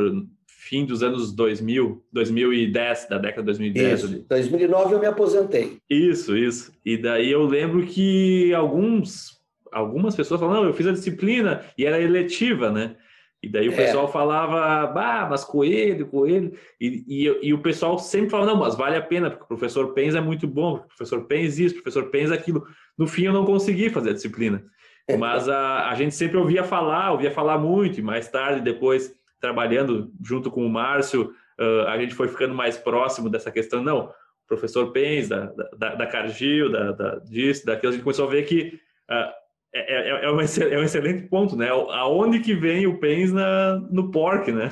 [0.47, 4.01] fim dos anos 2000, 2010, da década de 2010.
[4.01, 4.07] Isso.
[4.07, 4.27] Ali.
[4.29, 5.79] 2009 eu me aposentei.
[5.89, 6.73] Isso, isso.
[6.85, 9.39] E daí eu lembro que alguns,
[9.73, 12.97] algumas pessoas falaram, não, eu fiz a disciplina e era eletiva, né?
[13.43, 13.77] E daí o é.
[13.77, 16.53] pessoal falava, bah, mas coelho, coelho.
[16.81, 19.93] E, e, e, o pessoal sempre falava, não, mas vale a pena, porque o professor
[19.93, 22.67] Pens é muito bom, o professor Pens isso, o professor Pens aquilo.
[22.99, 24.65] No fim, eu não consegui fazer a disciplina.
[25.07, 25.17] É.
[25.17, 30.13] Mas a, a gente sempre ouvia falar, ouvia falar muito, e mais tarde, depois, trabalhando
[30.23, 33.83] junto com o Márcio, uh, a gente foi ficando mais próximo dessa questão.
[33.83, 34.13] Não,
[34.47, 38.45] professor Pens, da, da, da Cargill, da, da, disso, daquilo, a gente começou a ver
[38.45, 38.79] que.
[39.11, 41.69] Uh, é, é, é, um, é um excelente ponto, né?
[41.69, 44.71] Aonde que vem o pens na, no pork, né?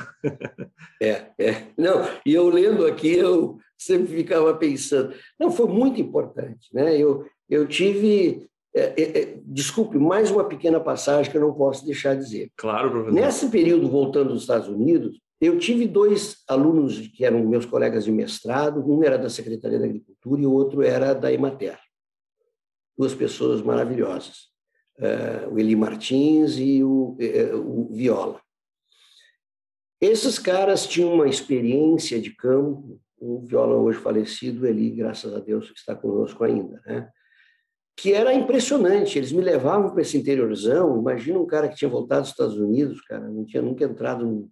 [1.03, 1.63] é, é.
[1.77, 5.15] Não, e eu lendo aqui, eu sempre ficava pensando.
[5.39, 6.97] Não, foi muito importante, né?
[6.97, 8.49] Eu, eu tive.
[8.75, 12.51] É, é, é desculpe, mais uma pequena passagem que eu não posso deixar de dizer.
[12.57, 13.15] Claro, professor.
[13.15, 18.13] Nesse período, voltando dos Estados Unidos, eu tive dois alunos que eram meus colegas de
[18.13, 21.79] mestrado, um era da Secretaria da Agricultura e o outro era da Emater.
[22.97, 24.55] Duas pessoas maravilhosas
[24.99, 28.41] uh, o Eli Martins e o, uh, o Viola.
[30.01, 35.73] Esses caras tinham uma experiência de campo, o Viola hoje falecido, ele, graças a Deus,
[35.75, 37.09] está conosco ainda, né?
[37.97, 39.19] Que era impressionante.
[39.19, 40.99] Eles me levavam para esse interiorzão.
[40.99, 44.49] Imagina um cara que tinha voltado dos Estados Unidos, cara, não tinha nunca entrado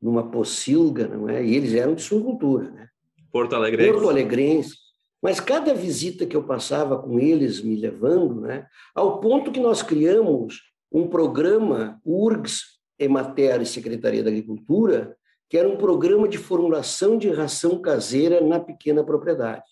[0.00, 1.44] numa pocilga, não é?
[1.44, 2.88] E eles eram de cultura, né?
[3.32, 3.92] Porto Alegrense.
[3.92, 4.74] Porto Alegrense.
[5.22, 9.82] Mas cada visita que eu passava com eles, me levando, né, ao ponto que nós
[9.82, 10.60] criamos
[10.92, 15.16] um programa, URGS, Emater e Secretaria da Agricultura,
[15.48, 19.64] que era um programa de formulação de ração caseira na pequena propriedade.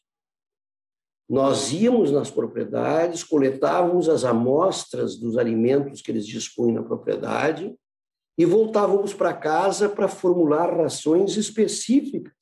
[1.29, 7.75] Nós íamos nas propriedades, coletávamos as amostras dos alimentos que eles dispunham na propriedade
[8.37, 12.33] e voltávamos para casa para formular rações específicas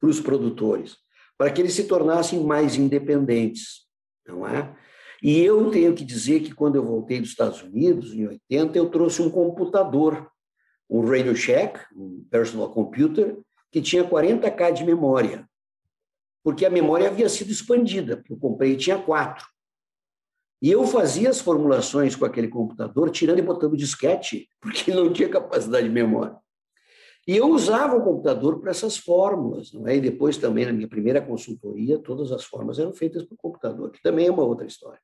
[0.00, 1.04] para os produtores
[1.36, 3.86] para que eles se tornassem mais independentes,
[4.26, 4.74] não é?
[5.22, 8.90] E eu tenho que dizer que quando eu voltei dos Estados Unidos, em 80, eu
[8.90, 10.30] trouxe um computador,
[10.88, 13.38] um Radio Shack, um personal computer,
[13.72, 15.48] que tinha 40K de memória,
[16.44, 19.46] porque a memória havia sido expandida, eu comprei e tinha quatro.
[20.60, 25.28] E eu fazia as formulações com aquele computador, tirando e botando disquete, porque não tinha
[25.28, 26.36] capacidade de memória.
[27.26, 29.96] E eu usava o computador para essas fórmulas, não é?
[29.96, 34.02] E depois também, na minha primeira consultoria, todas as fórmulas eram feitas por computador, que
[34.02, 35.00] também é uma outra história.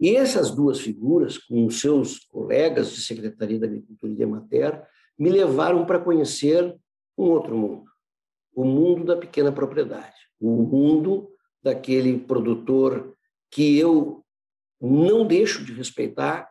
[0.00, 4.86] E essas duas figuras, com seus colegas de Secretaria da Agricultura e de Emater,
[5.18, 6.76] me levaram para conhecer
[7.16, 7.90] um outro mundo,
[8.58, 11.30] o mundo da pequena propriedade, o mundo
[11.62, 13.16] daquele produtor
[13.52, 14.24] que eu
[14.80, 16.50] não deixo de respeitar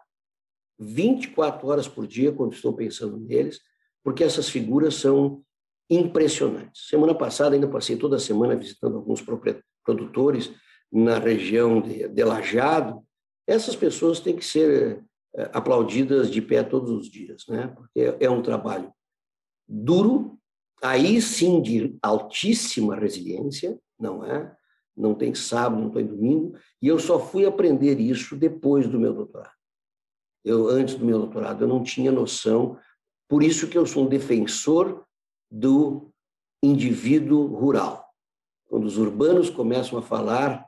[0.79, 3.59] 24 horas por dia quando estou pensando neles,
[4.01, 5.43] porque essas figuras são
[5.89, 6.87] impressionantes.
[6.87, 9.21] Semana passada ainda passei toda semana visitando alguns
[9.83, 10.53] produtores
[10.89, 13.03] na região de, de Lajado.
[13.45, 15.03] Essas pessoas têm que ser
[15.35, 17.67] eh, aplaudidas de pé todos os dias, né?
[17.67, 18.93] Porque é um trabalho
[19.67, 20.36] duro,
[20.81, 24.55] aí sim de altíssima resiliência, não é?
[24.95, 29.13] Não tem sábado, não tem domingo, e eu só fui aprender isso depois do meu
[29.13, 29.55] doutorado.
[30.43, 32.77] Eu antes do meu doutorado eu não tinha noção,
[33.27, 35.05] por isso que eu sou um defensor
[35.51, 36.09] do
[36.63, 38.07] indivíduo rural.
[38.67, 40.65] Quando os urbanos começam a falar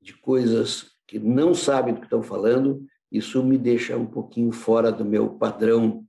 [0.00, 4.90] de coisas que não sabem do que estão falando, isso me deixa um pouquinho fora
[4.90, 6.04] do meu padrão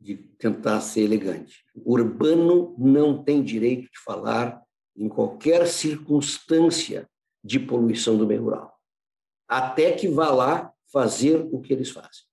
[0.00, 1.64] de tentar ser elegante.
[1.74, 4.62] O urbano não tem direito de falar
[4.96, 7.08] em qualquer circunstância
[7.42, 8.74] de poluição do meio rural,
[9.46, 12.26] até que vá lá fazer o que eles fazem.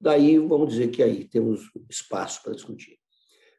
[0.00, 2.98] Daí, vamos dizer que aí temos espaço para discutir.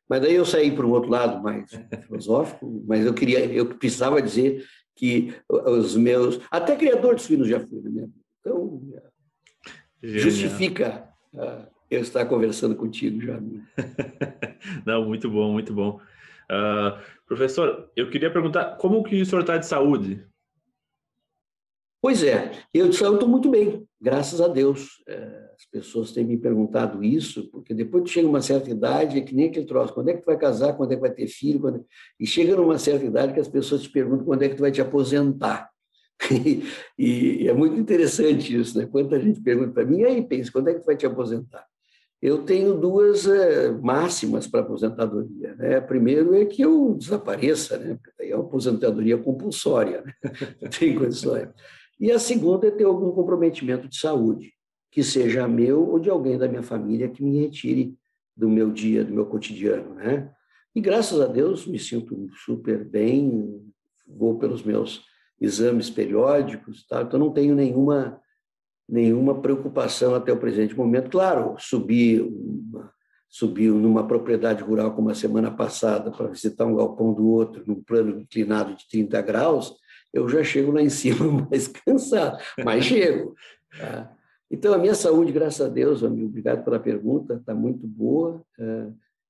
[0.08, 1.70] Mas daí eu saí para um outro lado mais
[2.08, 7.60] filosófico, mas eu queria, eu precisava dizer que os meus, até criador de suínos já
[7.60, 8.10] fui vida.
[8.40, 8.82] Então,
[10.02, 10.20] Genial.
[10.20, 13.40] justifica uh, eu estar conversando contigo, já.
[14.86, 16.00] Não, muito bom, muito bom.
[16.52, 20.26] Uh, professor, eu queria perguntar como que o senhor está de saúde?
[22.02, 25.04] Pois é, eu de saúde estou muito bem, graças a Deus.
[25.06, 29.22] É, as pessoas têm me perguntado isso, porque depois que chega uma certa idade, é
[29.22, 31.28] que nem aquele troço, quando é que tu vai casar, quando é que vai ter
[31.28, 31.86] filho, quando...
[32.18, 34.72] e chega numa certa idade que as pessoas te perguntam quando é que tu vai
[34.72, 35.70] te aposentar.
[36.98, 38.86] E, e, é muito interessante isso, né?
[38.86, 41.66] Quanta gente pergunta para mim, aí, pensa, quando é que tu vai te aposentar?
[42.22, 45.56] Eu tenho duas é, máximas para aposentadoria.
[45.56, 45.80] Né?
[45.80, 47.98] Primeiro é que eu desapareça, né?
[48.20, 50.14] É uma aposentadoria compulsória, né?
[50.78, 51.50] tem condições.
[52.00, 54.54] E a segunda é ter algum comprometimento de saúde,
[54.92, 57.96] que seja meu ou de alguém da minha família que me retire
[58.36, 60.32] do meu dia, do meu cotidiano, né?
[60.76, 63.62] E graças a Deus me sinto super bem,
[64.08, 65.04] vou pelos meus
[65.40, 67.02] exames periódicos, tá?
[67.02, 68.20] então não tenho nenhuma
[68.90, 71.10] nenhuma preocupação até o presente momento.
[71.10, 72.94] Claro, subi uma,
[73.80, 78.20] numa propriedade rural como a semana passada para visitar um galpão do outro num plano
[78.20, 79.76] inclinado de 30 graus,
[80.12, 83.36] eu já chego lá em cima mais cansado, mas chego.
[83.78, 84.12] Tá?
[84.52, 88.44] Então, a minha saúde, graças a Deus, amigo, obrigado pela pergunta, está muito boa.
[88.60, 88.88] É,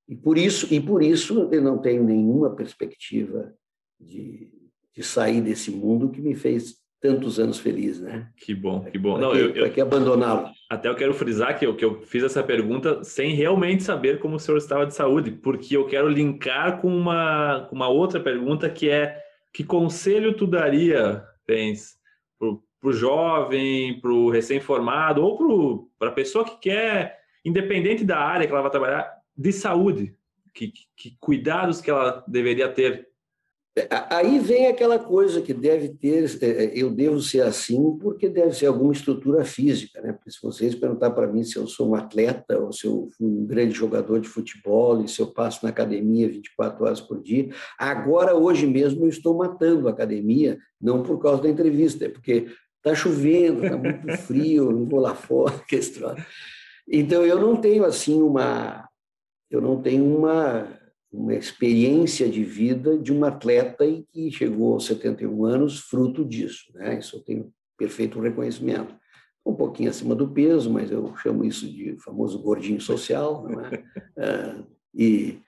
[0.07, 3.53] e por isso e por isso eu não tenho nenhuma perspectiva
[3.99, 4.49] de,
[4.95, 8.29] de sair desse mundo que me fez tantos anos feliz, né?
[8.35, 9.17] Que bom, que bom.
[9.17, 10.49] Não, que, eu, eu que abandoná-lo.
[10.69, 14.35] Até eu quero frisar que eu, que eu fiz essa pergunta sem realmente saber como
[14.35, 18.69] o senhor estava de saúde, porque eu quero linkar com uma, com uma outra pergunta
[18.69, 19.17] que é
[19.53, 21.97] que conselho tu daria, Pens,
[22.37, 28.45] para o jovem, para o recém-formado ou para a pessoa que quer, independente da área
[28.45, 30.15] que ela vai trabalhar, de saúde?
[30.53, 33.08] Que, que cuidados que ela deveria ter
[34.09, 38.53] aí vem aquela coisa que deve ter, é, é, eu devo ser assim porque deve
[38.53, 40.13] ser alguma estrutura física, né?
[40.13, 43.27] Porque se vocês perguntar para mim se eu sou um atleta ou se eu fui
[43.27, 47.49] um grande jogador de futebol e se eu passo na academia 24 horas por dia,
[47.77, 52.47] agora, hoje mesmo, eu estou matando a academia, não por causa da entrevista, é porque
[52.77, 55.79] está chovendo, está muito frio, não vou lá fora, que
[56.87, 58.87] Então, eu não tenho, assim, uma...
[59.51, 60.78] Eu não tenho uma
[61.11, 66.71] uma experiência de vida de um atleta e que chegou aos 71 anos fruto disso.
[66.73, 66.99] Né?
[66.99, 68.95] Isso eu tenho perfeito reconhecimento.
[69.45, 73.47] Um pouquinho acima do peso, mas eu chamo isso de famoso gordinho social.
[73.49, 73.83] É?
[74.21, 75.39] Ah, e,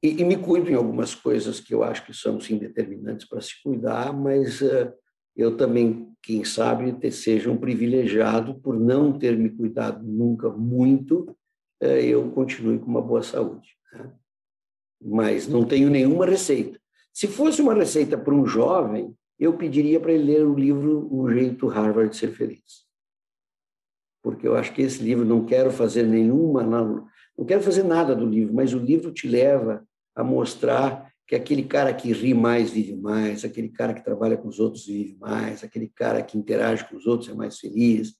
[0.00, 3.40] e, e, me cuido em algumas coisas que eu acho que são sim determinantes para
[3.40, 4.92] se cuidar, mas uh,
[5.36, 11.36] eu também, quem sabe, seja um privilegiado por não ter me cuidado nunca muito,
[11.82, 13.70] uh, eu continue com uma boa saúde.
[13.92, 14.12] Né?
[15.04, 16.80] Mas não tenho nenhuma receita.
[17.12, 21.30] Se fosse uma receita para um jovem, eu pediria para ele ler o livro O
[21.30, 22.86] Jeito Harvard de Ser Feliz.
[24.22, 28.14] Porque eu acho que esse livro, não quero fazer nenhuma, não, não quero fazer nada
[28.14, 29.84] do livro, mas o livro te leva
[30.14, 34.48] a mostrar que aquele cara que ri mais vive mais, aquele cara que trabalha com
[34.48, 38.14] os outros vive mais, aquele cara que interage com os outros é mais feliz.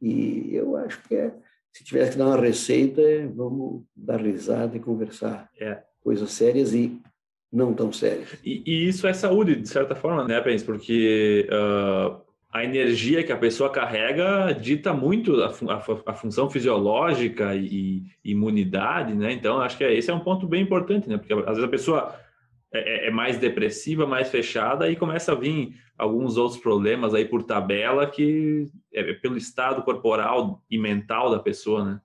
[0.00, 1.34] E eu acho que é,
[1.72, 3.02] se tivesse que dar uma receita,
[3.34, 5.48] vamos dar risada e conversar.
[5.58, 7.00] É coisas sérias e
[7.50, 8.36] não tão sérias.
[8.44, 10.62] E, e isso é saúde, de certa forma, né, Pens?
[10.62, 12.20] Porque uh,
[12.52, 18.32] a energia que a pessoa carrega dita muito a, a, a função fisiológica e, e,
[18.32, 19.32] imunidade, né?
[19.32, 21.16] Então, acho que é, esse é um ponto bem importante, né?
[21.16, 22.14] Porque às vezes a pessoa
[22.72, 27.24] é, é, é, mais depressiva, mais fechada e começa a vir alguns outros problemas aí
[27.24, 32.00] por tabela que é pelo estado corporal e mental da pessoa, né?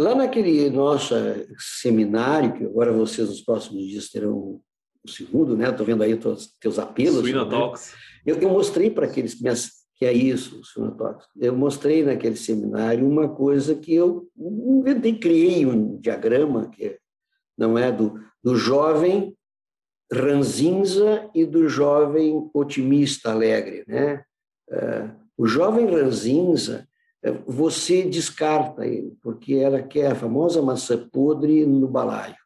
[0.00, 1.14] Lá naquele nosso
[1.58, 4.58] seminário, que agora vocês nos próximos dias terão
[5.04, 5.68] o segundo, né?
[5.68, 7.20] Estou vendo aí teus, teus apelos.
[7.20, 7.50] Suína né?
[7.50, 7.94] Talks.
[8.24, 9.34] Eu, eu mostrei para aqueles
[9.94, 11.26] que é isso, Suína Talks.
[11.38, 16.98] Eu mostrei naquele seminário uma coisa que eu inventei, criei um diagrama que
[17.58, 19.36] não é do, do jovem
[20.10, 24.24] ranzinza e do jovem otimista alegre, né?
[24.70, 26.88] Uh, o jovem ranzinza
[27.46, 32.36] você descarta ele, porque ela quer a famosa maçã podre no balaio.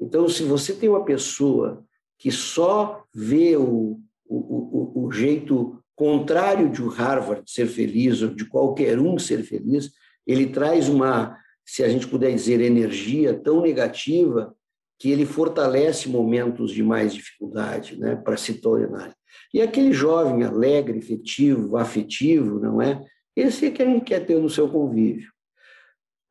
[0.00, 1.84] Então, se você tem uma pessoa
[2.18, 8.44] que só vê o, o, o, o jeito contrário de Harvard ser feliz, ou de
[8.44, 9.90] qualquer um ser feliz,
[10.26, 14.54] ele traz uma, se a gente puder dizer, energia tão negativa
[14.98, 19.14] que ele fortalece momentos de mais dificuldade né, para se tornar.
[19.52, 23.02] E aquele jovem alegre, efetivo, afetivo, não é?
[23.36, 25.30] Esse é que a gente quer ter no seu convívio.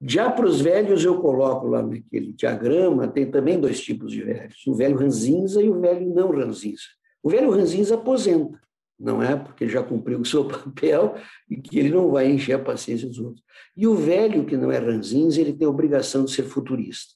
[0.01, 4.65] Já para os velhos, eu coloco lá naquele diagrama, tem também dois tipos de velhos,
[4.67, 6.83] o velho ranzinza e o velho não ranzinza.
[7.23, 8.59] O velho ranzinza aposenta,
[8.99, 9.35] não é?
[9.35, 11.15] Porque já cumpriu o seu papel
[11.49, 13.43] e que ele não vai encher a paciência dos outros.
[13.77, 17.13] E o velho que não é ranzinza, ele tem a obrigação de ser futurista.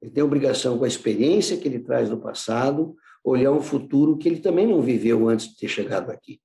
[0.00, 2.94] Ele tem a obrigação, com a experiência que ele traz do passado,
[3.24, 6.40] olhar um futuro que ele também não viveu antes de ter chegado aqui.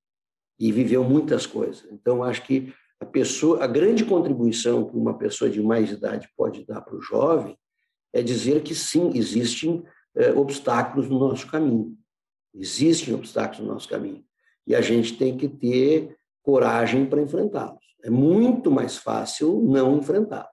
[0.60, 1.88] E viveu muitas coisas.
[1.90, 6.66] Então, acho que a pessoa, a grande contribuição que uma pessoa de mais idade pode
[6.66, 7.56] dar para o jovem
[8.12, 9.82] é dizer que sim, existem
[10.14, 11.96] é, obstáculos no nosso caminho.
[12.54, 14.22] Existem obstáculos no nosso caminho.
[14.66, 17.82] E a gente tem que ter coragem para enfrentá-los.
[18.02, 20.50] É muito mais fácil não enfrentá-los.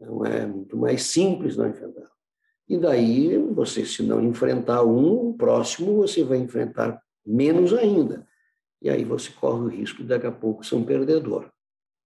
[0.00, 2.14] Não é muito mais simples não enfrentá-los.
[2.68, 8.26] E daí, você, se não enfrentar um, o próximo você vai enfrentar menos ainda.
[8.84, 11.50] E aí você corre o risco de, daqui a pouco, ser um perdedor.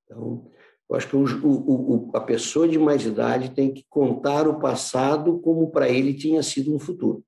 [0.04, 0.48] Então,
[0.88, 5.40] eu acho que o, o, a pessoa de mais idade tem que contar o passado
[5.40, 7.24] como para ele tinha sido um futuro.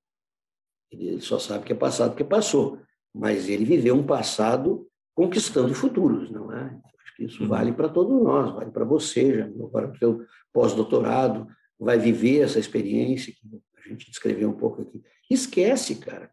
[0.88, 2.78] Ele só sabe que é passado porque passou,
[3.12, 6.80] mas ele viveu um passado conquistando futuros, não é?
[7.02, 7.48] Acho que isso uhum.
[7.48, 11.48] vale para todos nós, vale para você, já agora para o seu pós-doutorado,
[11.78, 15.02] vai viver essa experiência que a gente descreveu um pouco aqui.
[15.28, 16.30] Esquece, cara.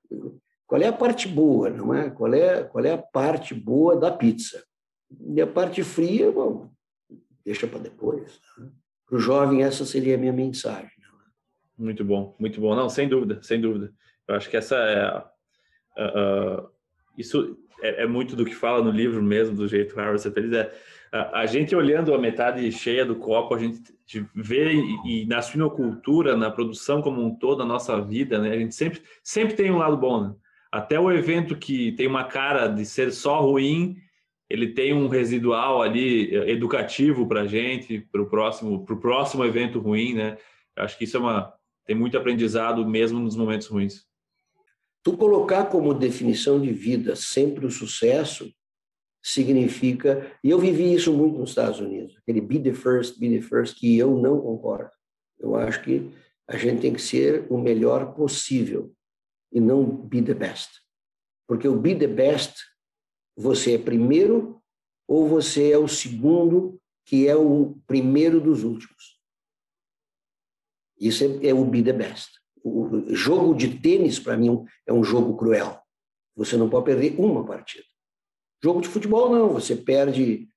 [0.68, 2.10] Qual é a parte boa, não é?
[2.10, 4.62] Qual é, qual é a parte boa da pizza?
[5.34, 6.70] E a parte fria, bom,
[7.46, 8.42] deixa para depois.
[8.58, 8.70] Né?
[9.08, 10.90] Para o jovem, essa seria a minha mensagem.
[10.90, 11.82] É?
[11.82, 12.76] Muito bom, muito bom.
[12.76, 13.94] Não, sem dúvida, sem dúvida.
[14.28, 15.38] Eu acho que essa é.
[17.18, 20.52] Isso é, é, muito do que fala no livro mesmo, do jeito Harvard ser feliz.
[20.52, 20.72] É,
[21.14, 23.82] a, a, gente olhando a metade cheia do copo, a gente
[24.36, 28.52] vê e, e, na suinocultura, na produção como um todo, na nossa vida, né?
[28.52, 30.36] A gente sempre, sempre tem um lado bom, né?
[30.72, 33.98] Até o evento que tem uma cara de ser só ruim,
[34.50, 39.44] ele tem um residual ali eh, educativo para a gente, para o próximo, pro próximo
[39.46, 40.38] evento ruim, né?
[40.76, 41.58] Acho que isso é uma
[41.88, 44.06] tem muito aprendizado mesmo nos momentos ruins.
[45.02, 48.54] Tu colocar como definição de vida sempre o sucesso
[49.24, 53.42] significa, e eu vivi isso muito nos Estados Unidos, aquele be the first, be the
[53.42, 54.92] first, que eu não concordo.
[55.40, 56.12] Eu acho que
[56.46, 58.94] a gente tem que ser o melhor possível
[59.52, 60.70] e não be the best.
[61.48, 62.56] Porque o be the best
[63.36, 64.62] você é primeiro
[65.08, 69.18] ou você é o segundo, que é o primeiro dos últimos.
[71.00, 72.30] Isso é, é o be the best.
[72.64, 75.80] O jogo de tênis, para mim, é um jogo cruel.
[76.36, 77.86] Você não pode perder uma partida.
[78.62, 79.54] Jogo de futebol, não.
[79.54, 80.50] Você perde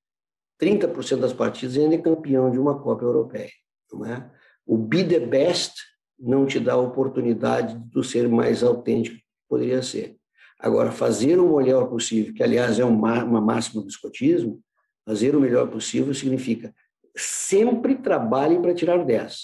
[0.60, 3.50] 30% das partidas e ainda é campeão de uma Copa Europeia.
[3.92, 4.30] Não é?
[4.66, 5.74] O be the best
[6.20, 10.16] não te dá a oportunidade de tu ser mais autêntico que poderia ser.
[10.58, 14.60] Agora, fazer o melhor possível, que aliás é uma, máxima do escotismo,
[15.06, 16.74] fazer o melhor possível significa
[17.16, 19.38] sempre trabalhe para tirar 10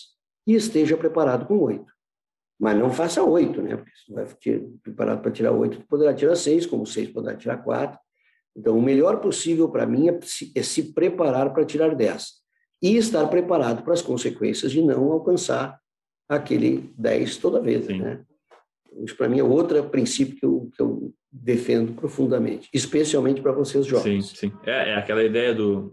[0.46, 1.84] e esteja preparado com 8.
[2.58, 3.76] Mas não faça 8, né?
[3.76, 4.26] Porque se vai
[4.82, 7.98] preparado para tirar 8, tu poderá tirar 6, como 6 poderá tirar 4.
[8.54, 12.32] Então, o melhor possível para mim é se, é se preparar para tirar 10
[12.82, 15.78] e estar preparado para as consequências de não alcançar
[16.28, 17.98] aquele 10 toda vez, Sim.
[17.98, 18.20] né?
[19.04, 23.84] Isso, para mim, é outro princípio que eu, que eu defendo profundamente, especialmente para vocês
[23.84, 24.28] jovens.
[24.28, 24.52] Sim, sim.
[24.64, 25.92] É, é aquela ideia do,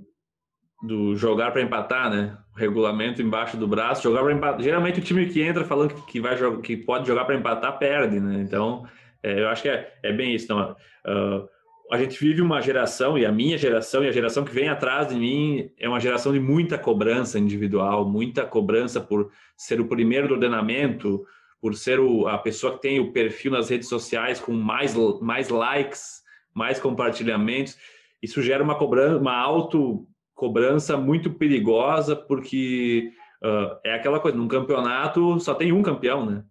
[0.81, 2.37] do jogar para empatar, né?
[2.55, 4.61] O regulamento embaixo do braço, jogar para empatar.
[4.61, 8.19] Geralmente o time que entra falando que, vai jogar, que pode jogar para empatar perde,
[8.19, 8.41] né?
[8.41, 8.85] Então,
[9.21, 10.45] é, eu acho que é, é bem isso.
[10.45, 11.49] Então, uh,
[11.91, 15.09] a gente vive uma geração, e a minha geração, e a geração que vem atrás
[15.09, 20.27] de mim, é uma geração de muita cobrança individual, muita cobrança por ser o primeiro
[20.27, 21.25] do ordenamento,
[21.61, 25.49] por ser o, a pessoa que tem o perfil nas redes sociais com mais, mais
[25.49, 26.21] likes,
[26.53, 27.77] mais compartilhamentos.
[28.21, 33.11] Isso gera uma cobrança, uma auto cobrança muito perigosa, porque
[33.43, 36.43] uh, é aquela coisa, num campeonato só tem um campeão, né?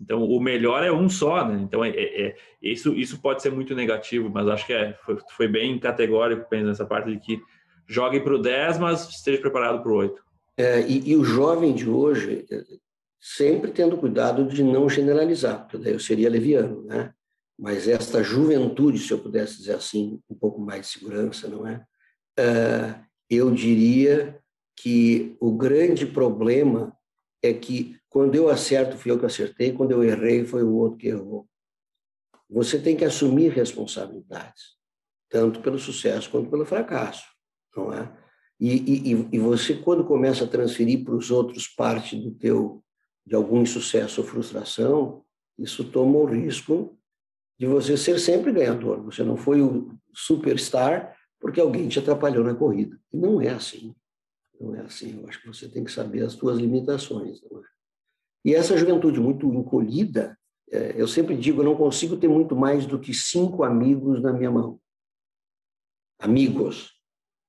[0.00, 1.60] Então, o melhor é um só, né?
[1.62, 5.18] Então, é, é, é isso, isso pode ser muito negativo, mas acho que é, foi,
[5.36, 7.40] foi bem categórico pensando nessa parte de que
[7.86, 10.24] jogue para o 10, mas esteja preparado para o 8.
[10.56, 12.46] É, e, e, o jovem de hoje,
[13.20, 17.12] sempre tendo cuidado de não generalizar, porque daí eu seria leviano, né?
[17.58, 21.84] Mas esta juventude, se eu pudesse dizer assim, um pouco mais de segurança, não é?
[22.36, 22.94] é
[23.30, 24.40] eu diria
[24.76, 26.96] que o grande problema
[27.42, 30.96] é que quando eu acerto, fui eu que acertei, quando eu errei, foi o outro
[30.96, 31.48] que errou.
[32.48, 34.76] Você tem que assumir responsabilidades,
[35.28, 37.26] tanto pelo sucesso quanto pelo fracasso,
[37.76, 38.16] não é?
[38.60, 38.76] E,
[39.10, 42.84] e, e você, quando começa a transferir para os outros parte do teu,
[43.26, 45.24] de algum insucesso ou frustração,
[45.58, 46.96] isso toma o risco
[47.58, 49.02] de você ser sempre ganhador.
[49.02, 52.96] Você não foi o superstar porque alguém te atrapalhou na corrida.
[53.12, 53.92] E não é assim.
[54.60, 55.20] Não é assim.
[55.20, 57.42] Eu acho que você tem que saber as suas limitações.
[57.42, 57.73] É?
[58.44, 60.36] E essa juventude muito encolhida,
[60.70, 64.32] é, eu sempre digo, eu não consigo ter muito mais do que cinco amigos na
[64.32, 64.78] minha mão.
[66.18, 66.92] Amigos.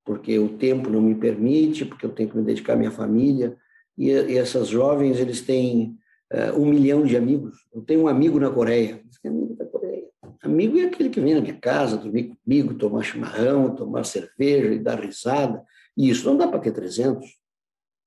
[0.06, 3.58] Porque o tempo não me permite, porque eu tenho que me dedicar à minha família.
[3.98, 5.98] E, essas jovens, eles têm
[6.32, 7.58] uh, um milhão de amigos.
[7.74, 9.04] Eu tenho um amigo na Coreia.
[9.26, 10.06] Amigo da Coreia.
[10.44, 14.80] Amigo é aquele que vem na minha casa, dormir comigo, tomar chimarrão, tomar cerveja e
[14.80, 15.64] dar risada.
[15.98, 17.26] E isso não dá para ter 300,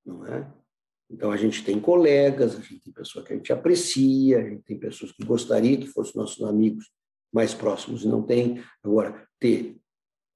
[0.07, 0.47] não é?
[1.11, 4.63] Então, a gente tem colegas, a gente tem pessoas que a gente aprecia, a gente
[4.63, 6.91] tem pessoas que gostaria que fossem nossos amigos
[7.33, 8.63] mais próximos e não tem.
[8.83, 9.77] Agora, ter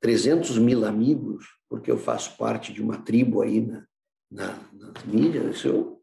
[0.00, 3.86] 300 mil amigos, porque eu faço parte de uma tribo aí na,
[4.30, 6.02] na, nas mídias, isso, eu,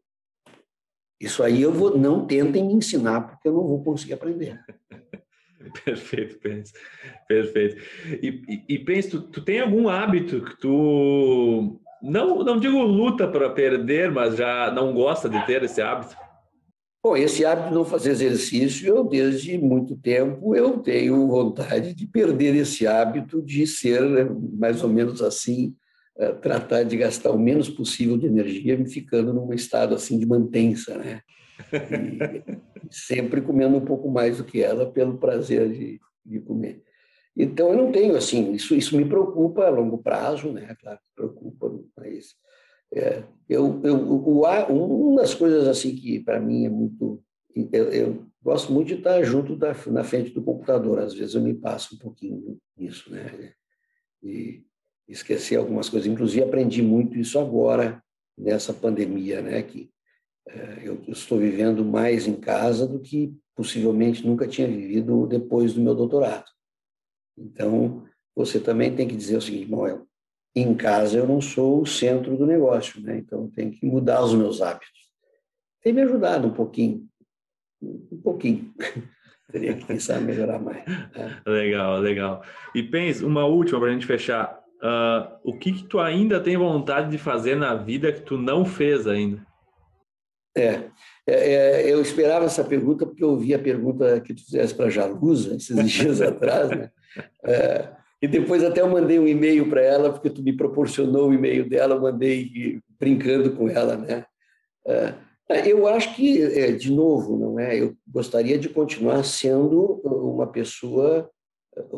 [1.20, 4.58] isso aí eu vou, não tentem me ensinar, porque eu não vou conseguir aprender.
[5.84, 6.72] Perfeito, Pence.
[7.28, 7.82] Perfeito.
[8.22, 13.28] E, e, e Pence, tu, tu tem algum hábito que tu não, não digo luta
[13.28, 16.16] para perder, mas já não gosta de ter esse hábito?
[17.02, 22.06] Bom, esse hábito de não fazer exercício, eu desde muito tempo eu tenho vontade de
[22.06, 25.74] perder esse hábito de ser mais ou menos assim,
[26.18, 30.98] eh, tratar de gastar o menos possível de energia, ficando num estado assim de mantença,
[30.98, 31.22] né?
[31.72, 36.82] E sempre comendo um pouco mais do que ela pelo prazer de, de comer.
[37.42, 40.76] Então, eu não tenho, assim, isso, isso me preocupa a longo prazo, né?
[40.78, 42.34] Claro que preocupa, mas
[42.92, 44.42] é, eu, eu, o,
[45.08, 47.22] uma das coisas, assim, que para mim é muito...
[47.72, 51.40] Eu, eu, gosto muito de estar junto da, na frente do computador, às vezes eu
[51.40, 53.52] me passo um pouquinho nisso, né?
[54.22, 54.62] E
[55.08, 56.10] esquecer algumas coisas.
[56.10, 58.02] Inclusive, aprendi muito isso agora,
[58.36, 59.62] nessa pandemia, né?
[59.62, 59.90] Que
[60.46, 65.80] é, eu estou vivendo mais em casa do que possivelmente nunca tinha vivido depois do
[65.80, 66.50] meu doutorado.
[67.36, 68.04] Então,
[68.34, 70.06] você também tem que dizer o seguinte, bom, eu,
[70.54, 73.18] em casa eu não sou o centro do negócio, né?
[73.18, 75.00] Então, eu tenho que mudar os meus hábitos.
[75.82, 77.06] Tem me ajudado um pouquinho,
[77.82, 78.72] um pouquinho.
[79.50, 80.84] Teria que pensar melhorar mais.
[80.86, 81.42] Né?
[81.46, 82.42] Legal, legal.
[82.74, 84.60] E pense, uma última para a gente fechar.
[84.82, 88.64] Uh, o que, que tu ainda tem vontade de fazer na vida que tu não
[88.64, 89.44] fez ainda?
[90.56, 90.90] É,
[91.26, 94.86] é, é, eu esperava essa pergunta porque eu ouvi a pergunta que tu fizesse para
[94.86, 96.90] a Jalusa esses dias atrás, né?
[97.44, 97.88] É,
[98.22, 101.68] e depois até eu mandei um e-mail para ela, porque tu me proporcionou o e-mail
[101.68, 104.24] dela, eu mandei brincando com ela, né?
[104.86, 105.14] É,
[105.66, 107.80] eu acho que, é, de novo, não é?
[107.80, 111.28] Eu gostaria de continuar sendo uma pessoa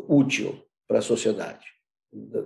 [0.07, 0.55] útil
[0.87, 1.65] para a sociedade,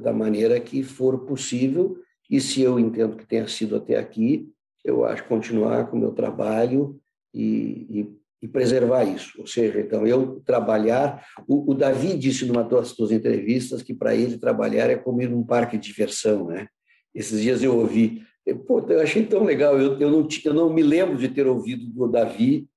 [0.02, 1.98] da maneira que for possível,
[2.30, 4.50] e se eu entendo que tenha sido até aqui,
[4.84, 7.00] eu acho continuar com o meu trabalho
[7.34, 9.34] e, e, e, preservar isso.
[9.40, 11.26] Ou seja, então, eu trabalhar.
[11.48, 15.30] O, o Davi disse numa das suas entrevistas que para ele trabalhar é como ir
[15.30, 16.68] num parque de diversão, né?
[17.14, 18.24] Esses dias eu ouvi.
[18.66, 19.80] Pô, eu achei tão legal.
[19.80, 22.68] Eu, eu, não, eu não me lembro de ter ouvido do Davi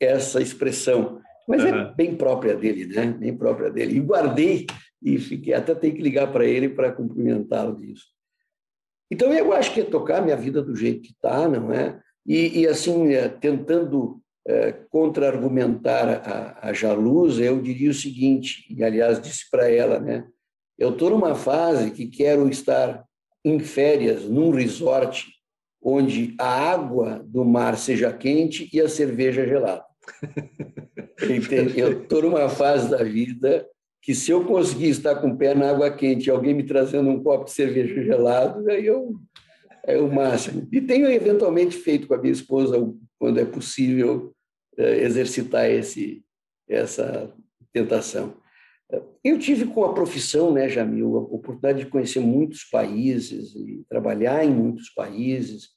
[0.00, 1.68] essa expressão, mas uhum.
[1.68, 3.06] é bem própria dele, né?
[3.06, 3.96] Bem própria dele.
[3.96, 4.66] E guardei
[5.02, 8.06] e fiquei até tenho que ligar para ele para cumprimentá-lo disso.
[9.10, 12.00] Então, eu acho que é tocar minha vida do jeito que está, não é?
[12.26, 14.21] E, e assim, é, tentando
[14.90, 20.26] contra-argumentar a, a Jalusa, eu diria o seguinte, e aliás disse para ela, né?
[20.78, 23.04] Eu estou numa fase que quero estar
[23.44, 25.26] em férias num resort
[25.80, 29.84] onde a água do mar seja quente e a cerveja gelada.
[31.76, 33.66] Eu estou numa fase da vida
[34.00, 37.08] que se eu conseguir estar com o pé na água quente e alguém me trazendo
[37.08, 39.14] um copo de cerveja gelado, aí eu,
[39.86, 40.66] é o máximo.
[40.72, 42.76] E tenho eventualmente feito com a minha esposa,
[43.22, 44.34] quando é possível,
[44.76, 46.24] é, exercitar esse,
[46.68, 47.32] essa
[47.72, 48.36] tentação.
[49.22, 54.44] Eu tive com a profissão, né, Jamil, a oportunidade de conhecer muitos países e trabalhar
[54.44, 55.68] em muitos países.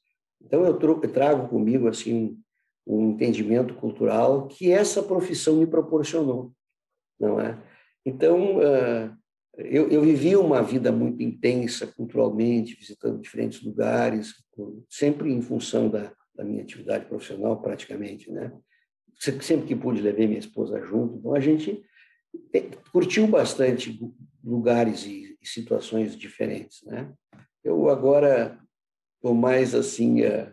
[0.42, 0.76] Então eu
[1.08, 2.36] trago comigo assim
[2.84, 6.52] um entendimento cultural que essa profissão me proporcionou,
[7.20, 7.62] não é?
[8.04, 8.60] Então
[9.56, 14.34] eu, eu vivi uma vida muito intensa culturalmente, visitando diferentes lugares,
[14.90, 18.52] sempre em função da, da minha atividade profissional, praticamente, né?
[19.18, 21.84] Sempre que pude levei minha esposa junto, então a gente
[22.92, 23.98] curtiu bastante
[24.44, 27.14] lugares e, situações diferentes, né?
[27.64, 28.60] Eu agora
[29.16, 30.52] estou mais assim uh,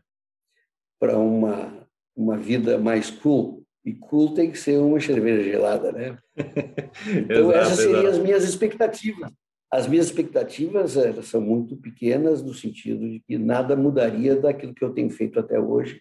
[1.01, 1.83] para uma
[2.15, 6.19] uma vida mais cool e cool tem que ser uma cerveja gelada, né?
[6.37, 8.17] então exato, essas seriam exato.
[8.17, 9.33] as minhas expectativas.
[9.73, 14.85] As minhas expectativas elas são muito pequenas no sentido de que nada mudaria daquilo que
[14.85, 15.99] eu tenho feito até hoje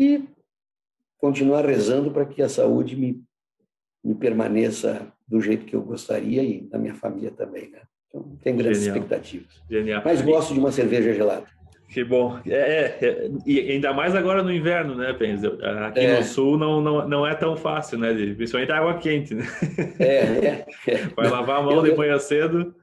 [0.00, 0.24] e
[1.18, 3.22] continuar rezando para que a saúde me
[4.02, 7.82] me permaneça do jeito que eu gostaria e da minha família também, né?
[8.06, 8.96] Então, tem grandes Genial.
[8.96, 9.62] expectativas.
[9.68, 10.02] Genial.
[10.04, 11.46] Mas gosto de uma cerveja gelada.
[11.88, 12.38] Que bom.
[12.46, 15.42] É, é, é, e ainda mais agora no inverno, né, Pens?
[15.44, 16.18] Aqui é.
[16.18, 18.12] no sul não, não, não é tão fácil, né?
[18.34, 19.46] Principalmente água quente, né?
[19.98, 20.66] É, é.
[20.86, 20.96] é.
[21.16, 22.74] Vai lavar a mão eu, de manhã cedo.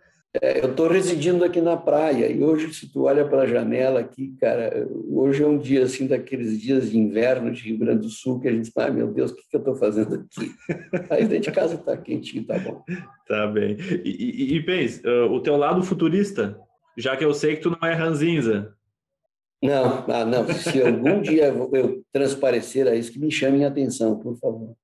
[0.41, 4.35] Eu estou residindo aqui na praia e hoje, se tu olha para a janela aqui,
[4.39, 8.39] cara, hoje é um dia assim daqueles dias de inverno de Rio Grande do Sul
[8.39, 10.51] que a gente fala, ah, meu Deus, o que, que eu estou fazendo aqui?
[11.09, 12.83] Aí dentro de casa está quentinho, tá bom.
[13.27, 13.77] Tá bem.
[14.03, 16.59] E, e, e Pens, uh, o teu lado futurista,
[16.97, 18.74] já que eu sei que tu não é ranzinza.
[19.61, 20.47] Não, ah, não.
[20.53, 24.75] Se algum dia eu transparecer a isso, que me chamem a atenção, por favor.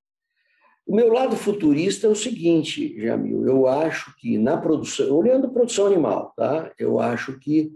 [0.85, 5.85] O meu lado futurista é o seguinte, Jamil, eu acho que na produção, olhando produção
[5.85, 6.71] animal, tá?
[6.77, 7.71] Eu acho que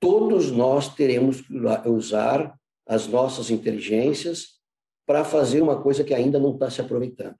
[0.00, 1.54] todos nós teremos que
[1.88, 2.54] usar
[2.86, 4.60] as nossas inteligências
[5.06, 7.36] para fazer uma coisa que ainda não está se aproveitando,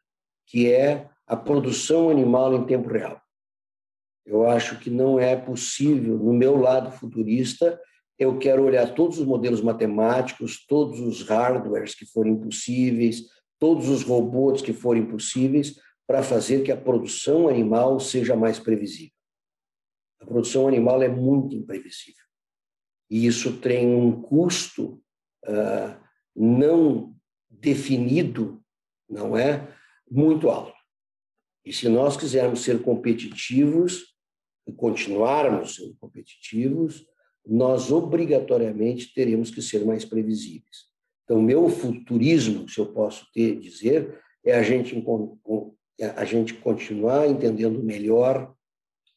[0.46, 3.20] que é a produção animal em tempo real.
[4.24, 7.80] Eu acho que não é possível, no meu lado futurista,
[8.20, 13.22] eu quero olhar todos os modelos matemáticos, todos os hardwares que forem possíveis,
[13.58, 19.14] todos os robôs que forem possíveis para fazer que a produção animal seja mais previsível.
[20.20, 22.22] A produção animal é muito imprevisível.
[23.08, 25.02] E isso tem um custo
[25.46, 25.98] uh,
[26.36, 27.16] não
[27.48, 28.62] definido,
[29.08, 29.66] não é?
[30.10, 30.78] Muito alto.
[31.64, 34.14] E se nós quisermos ser competitivos
[34.66, 37.06] e continuarmos sendo competitivos,
[37.46, 40.90] nós obrigatoriamente teremos que ser mais previsíveis.
[41.24, 44.96] Então, meu futurismo, se eu posso ter, dizer, é a gente,
[45.98, 48.52] é a gente continuar entendendo melhor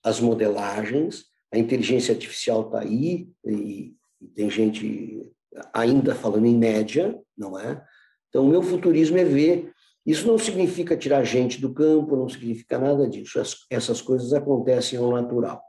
[0.04, 5.32] as modelagens, a inteligência artificial está aí, e, e tem gente
[5.74, 7.84] ainda falando em média, não é?
[8.30, 9.72] Então, o meu futurismo é ver.
[10.06, 13.42] Isso não significa tirar gente do campo, não significa nada disso.
[13.70, 15.64] essas coisas acontecem ao natural.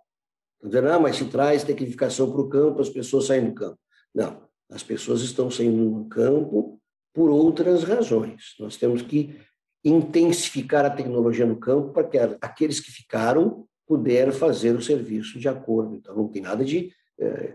[0.65, 3.79] Dizendo, ah, mas se traz tecnificação para o campo, as pessoas saem do campo.
[4.15, 4.43] Não.
[4.71, 6.81] As pessoas estão saindo do campo
[7.13, 8.55] por outras razões.
[8.59, 9.39] Nós temos que
[9.85, 15.49] intensificar a tecnologia no campo para que aqueles que ficaram puder fazer o serviço de
[15.49, 15.95] acordo.
[15.95, 17.55] Então, não tem nada de é,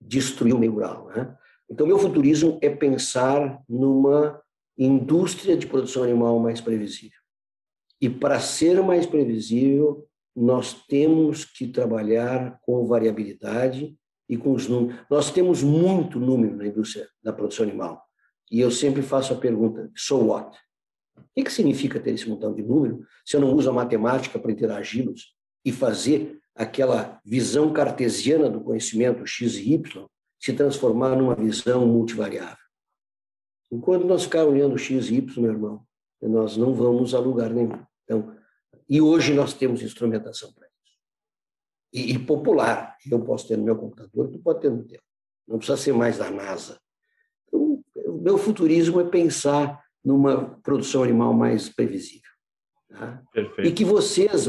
[0.00, 1.08] destruir o meio rural.
[1.14, 1.36] Né?
[1.70, 4.40] Então, meu futurismo é pensar numa
[4.76, 7.20] indústria de produção animal mais previsível.
[8.00, 13.96] E para ser mais previsível, nós temos que trabalhar com variabilidade
[14.28, 15.00] e com os números.
[15.10, 18.02] Nós temos muito número na indústria da produção animal.
[18.50, 20.56] E eu sempre faço a pergunta: so what?
[21.16, 24.52] O que, significa ter esse montão de número se eu não uso a matemática para
[24.52, 25.34] interagi-los
[25.64, 30.06] e fazer aquela visão cartesiana do conhecimento x e y
[30.38, 32.56] se transformar numa visão multivariável?
[33.70, 35.86] Enquanto nós ficarmos olhando x e y, meu irmão,
[36.20, 37.82] nós não vamos a lugar nenhum.
[38.04, 38.34] Então,
[38.92, 40.68] e hoje nós temos instrumentação para
[41.90, 42.94] e, e, popular.
[43.10, 45.00] Eu posso ter no meu computador, tu pode ter no teu.
[45.48, 46.78] Não precisa ser mais da NASA.
[47.48, 52.30] Então, o meu futurismo é pensar numa produção animal mais previsível.
[52.90, 53.22] Tá?
[53.64, 54.46] E que vocês,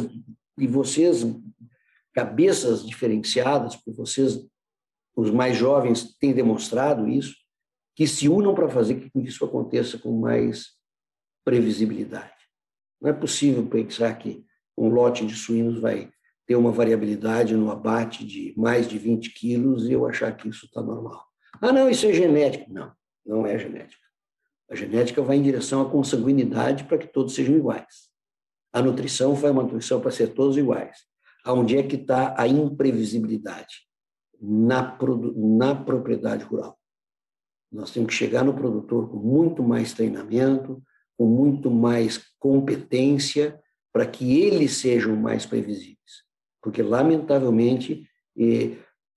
[0.57, 1.23] e vocês,
[2.11, 4.45] cabeças diferenciadas, porque vocês,
[5.15, 7.33] os mais jovens, têm demonstrado isso,
[7.95, 10.73] que se unam para fazer que isso aconteça com mais
[11.45, 12.42] previsibilidade.
[13.03, 14.45] Não é possível pensar que
[14.77, 16.09] um lote de suínos vai
[16.47, 20.65] ter uma variabilidade no abate de mais de 20 quilos e eu achar que isso
[20.65, 21.21] está normal.
[21.61, 22.71] Ah, não, isso é genético.
[22.71, 22.93] Não,
[23.25, 24.01] não é genética.
[24.71, 28.09] A genética vai em direção à consanguinidade para que todos sejam iguais.
[28.71, 30.99] A nutrição foi uma nutrição para ser todos iguais.
[31.43, 33.83] Aonde é que está a imprevisibilidade?
[34.41, 34.97] Na,
[35.35, 36.77] na propriedade rural.
[37.69, 40.81] Nós temos que chegar no produtor com muito mais treinamento,
[41.23, 43.57] com muito mais competência,
[43.93, 46.25] para que eles sejam mais previsíveis.
[46.61, 48.05] Porque, lamentavelmente,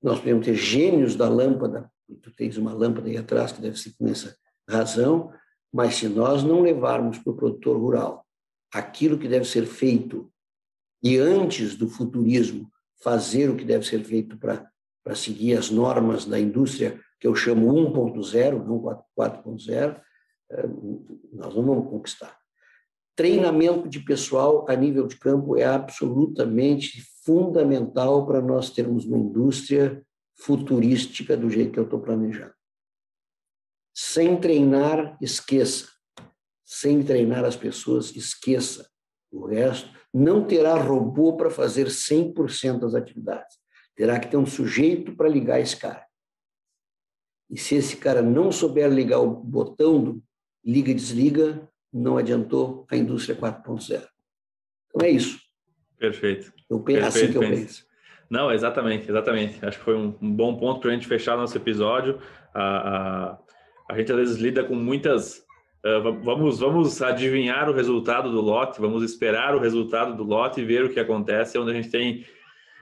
[0.01, 1.91] nós podemos ter gênios da lâmpada,
[2.23, 4.37] tu tens uma lâmpada aí atrás que deve ser com essa
[4.71, 5.33] razão,
[5.73, 8.25] mas se nós não levarmos para o produtor rural
[8.73, 10.31] aquilo que deve ser feito
[11.03, 12.71] e antes do futurismo
[13.03, 17.67] fazer o que deve ser feito para seguir as normas da indústria que eu chamo
[17.67, 20.06] 1.0, não 4.0, eh,
[21.33, 22.39] nós não vamos conquistar.
[23.15, 30.05] Treinamento de pessoal a nível de campo é absolutamente fundamental para nós termos uma indústria
[30.39, 32.55] futurística do jeito que eu estou planejando.
[33.95, 35.89] Sem treinar, esqueça.
[36.65, 38.87] Sem treinar as pessoas, esqueça.
[39.33, 43.57] O resto não terá robô para fazer 100% das atividades.
[43.95, 46.07] Terá que ter um sujeito para ligar esse cara.
[47.49, 50.23] E se esse cara não souber ligar o botão do
[50.67, 54.03] liga e desliga, não adiantou a indústria 4.0.
[54.89, 55.39] Então é isso.
[55.99, 56.53] Perfeito.
[56.69, 57.87] Eu penso Perfeito, assim que eu penso.
[58.29, 59.65] Não, exatamente, exatamente.
[59.65, 62.19] Acho que foi um, um bom ponto para a gente fechar nosso episódio.
[62.53, 63.39] A, a,
[63.91, 65.45] a, gente às vezes lida com muitas.
[65.85, 70.65] Uh, vamos, vamos adivinhar o resultado do lote, vamos esperar o resultado do lote e
[70.65, 72.27] ver o que acontece, onde a gente tem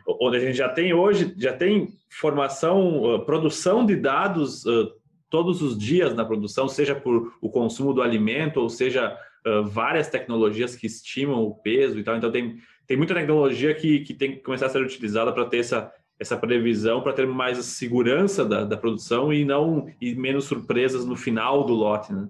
[0.06, 4.92] onde a gente já tem hoje, já tem formação, uh, produção de dados uh,
[5.34, 10.06] todos os dias na produção, seja por o consumo do alimento, ou seja, uh, várias
[10.06, 12.16] tecnologias que estimam o peso e tal.
[12.16, 15.58] Então, tem, tem muita tecnologia que, que tem que começar a ser utilizada para ter
[15.58, 21.04] essa, essa previsão, para ter mais segurança da, da produção e não e menos surpresas
[21.04, 22.28] no final do lote, né?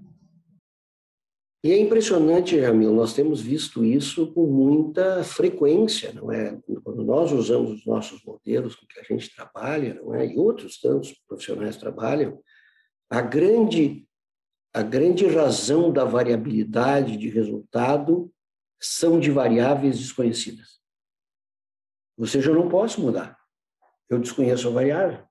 [1.62, 6.58] E é impressionante, Jamil, nós temos visto isso com muita frequência, não é?
[6.82, 10.26] Quando nós usamos os nossos modelos com que a gente trabalha, não é?
[10.26, 12.38] E outros tantos profissionais trabalham,
[13.10, 14.04] a grande
[14.72, 18.32] a grande razão da variabilidade de resultado
[18.80, 20.80] são de variáveis desconhecidas.
[22.18, 23.38] Ou seja, eu não posso mudar.
[24.10, 25.24] Eu desconheço a variável.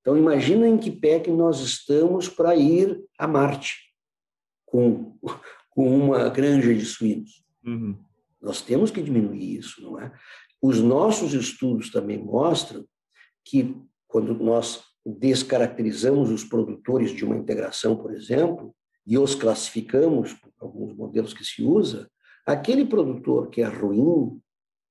[0.00, 3.94] Então, imagina em que pé que nós estamos para ir a Marte
[4.66, 5.18] com,
[5.70, 7.42] com uma granja de suínos.
[7.64, 7.98] Uhum.
[8.40, 10.12] Nós temos que diminuir isso, não é?
[10.60, 12.86] Os nossos estudos também mostram
[13.44, 13.74] que
[14.06, 18.74] quando nós descaracterizamos os produtores de uma integração, por exemplo,
[19.06, 22.10] e os classificamos alguns modelos que se usa,
[22.46, 24.40] aquele produtor que é ruim,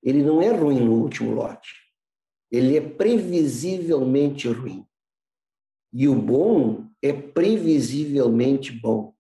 [0.04, 1.74] ele não é ruim no último lote.
[2.52, 4.86] Ele é previsivelmente ruim.
[5.94, 9.14] E o bom é previsivelmente bom.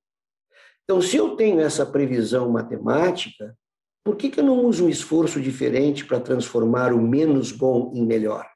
[0.83, 3.55] Então, se eu tenho essa previsão matemática,
[4.03, 8.05] por que, que eu não uso um esforço diferente para transformar o menos bom em
[8.05, 8.49] melhor?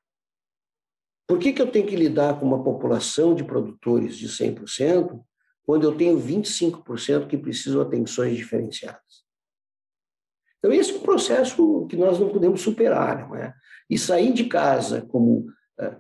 [1.28, 5.24] Por que, que eu tenho que lidar com uma população de produtores de 100%
[5.66, 9.24] quando eu tenho 25% que precisam atenções diferenciadas?
[10.60, 13.28] Então, esse é um processo que nós não podemos superar.
[13.28, 13.54] Não é?
[13.90, 15.46] E sair de casa como.
[15.80, 15.96] É,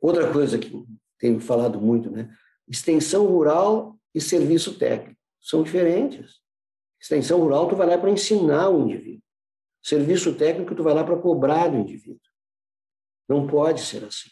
[0.00, 0.72] outra coisa que
[1.18, 2.32] tenho falado muito, né?
[2.68, 6.40] extensão rural e serviço técnico são diferentes.
[7.00, 9.22] Extensão rural, tu vai lá para ensinar o indivíduo.
[9.82, 12.20] Serviço técnico, tu vai lá para cobrar do indivíduo.
[13.28, 14.30] Não pode ser assim.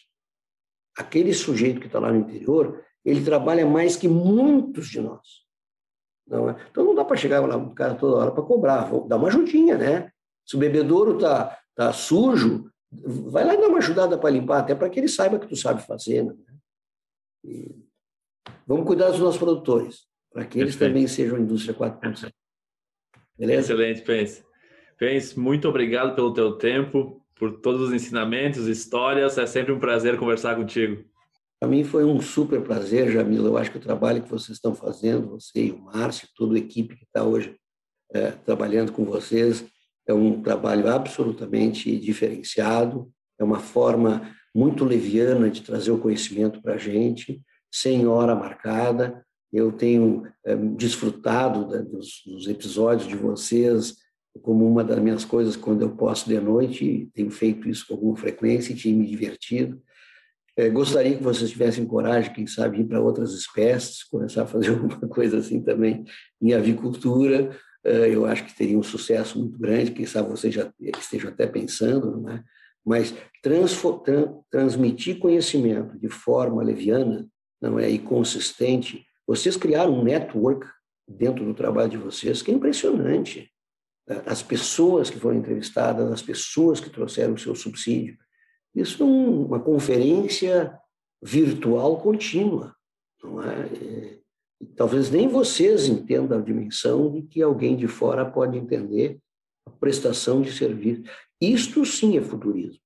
[0.97, 5.43] Aquele sujeito que está lá no interior, ele trabalha mais que muitos de nós.
[6.27, 6.66] Não é?
[6.70, 9.28] Então não dá para chegar lá um cara toda hora para cobrar, vou dar uma
[9.28, 10.12] ajudinha, né?
[10.47, 14.74] Se o bebedouro está tá sujo, vai lá e dá uma ajudada para limpar, até
[14.74, 16.24] para que ele saiba que tu sabe fazer.
[16.24, 16.35] Né?
[17.44, 17.74] E
[18.66, 22.32] vamos cuidar dos nossos produtores para que eles também sejam indústria 4.0.
[23.36, 23.73] Beleza?
[23.73, 24.44] Excelente, Pense.
[24.98, 29.36] Pense, muito obrigado pelo teu tempo, por todos os ensinamentos, histórias.
[29.36, 31.05] É sempre um prazer conversar contigo.
[31.59, 33.48] Para mim foi um super prazer, Jamila.
[33.48, 36.59] Eu acho que o trabalho que vocês estão fazendo, você e o Márcio, toda a
[36.59, 37.56] equipe que está hoje
[38.14, 39.64] é, trabalhando com vocês,
[40.06, 46.74] é um trabalho absolutamente diferenciado, é uma forma muito leviana de trazer o conhecimento para
[46.74, 47.43] a gente,
[47.73, 53.97] sem hora marcada, eu tenho é, desfrutado da, dos, dos, episódios de vocês
[54.40, 58.16] como uma das minhas coisas quando eu posso de noite, tenho feito isso com alguma
[58.16, 59.82] frequência e tenho me divertido.
[60.56, 64.70] É, gostaria que vocês tivessem coragem, quem sabe, ir para outras espécies, começar a fazer
[64.72, 66.04] alguma coisa assim também
[66.40, 67.56] em avicultura.
[67.84, 71.46] É, eu acho que teria um sucesso muito grande, quem sabe vocês já estejam até
[71.46, 72.44] pensando, não é?
[72.84, 73.14] mas
[74.50, 77.28] transmitir conhecimento de forma leviana
[77.60, 80.66] não é, e consistente vocês criaram um network
[81.09, 83.52] dentro do trabalho de vocês que é impressionante.
[84.27, 88.16] As pessoas que foram entrevistadas, as pessoas que trouxeram o seu subsídio.
[88.74, 90.77] Isso é uma conferência
[91.23, 92.74] virtual contínua,
[93.23, 94.19] não é?
[94.77, 99.19] Talvez nem vocês entendam a dimensão de que alguém de fora pode entender
[99.66, 101.03] a prestação de serviço.
[101.41, 102.81] Isto sim é futurismo.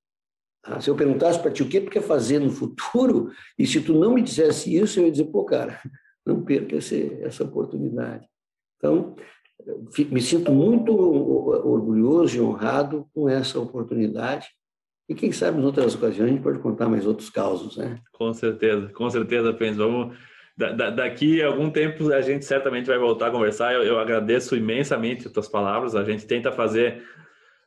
[0.65, 3.81] Ah, se eu perguntasse para ti o que tu quer fazer no futuro, e se
[3.81, 5.81] tu não me dissesse isso, eu ia dizer, pô, cara,
[6.27, 8.27] não perca esse, essa oportunidade.
[8.77, 9.15] Então,
[10.11, 14.49] me sinto muito orgulhoso e honrado com essa oportunidade.
[15.09, 17.99] E quem sabe, em outras ocasiões, a gente pode contar mais outros causos, né?
[18.13, 19.77] Com certeza, com certeza, Pens.
[19.77, 20.17] Vamos,
[20.57, 23.73] da, da, daqui a algum tempo a gente certamente vai voltar a conversar.
[23.73, 25.95] Eu, eu agradeço imensamente as tuas palavras.
[25.95, 27.03] A gente tenta fazer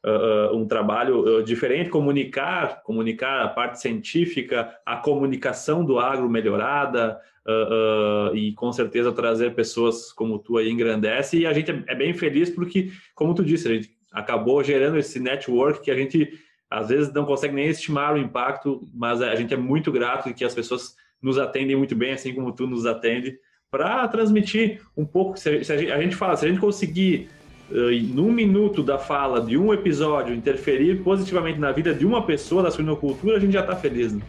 [0.06, 7.20] uh, um trabalho uh, diferente, comunicar, comunicar a parte científica, a comunicação do agro melhorada,
[7.50, 11.40] uh, uh, e com certeza trazer pessoas como tu aí engrandece.
[11.40, 14.98] E a gente é, é, bem feliz porque, como tu disse, a gente acabou gerando
[14.98, 16.40] esse network que a gente
[16.70, 20.46] às vezes não consegue nem estimar o impacto, mas a gente é muito grato que
[20.46, 23.38] as pessoas nos atendem muito bem, assim como tu nos atende,
[23.72, 25.38] para transmitir um pouco.
[25.38, 27.28] Se a gente fala, se a gente conseguir
[27.72, 32.72] num minuto da fala de um episódio interferir positivamente na vida de uma pessoa da
[32.72, 34.14] suinocultura, a gente já está feliz.
[34.14, 34.22] Né?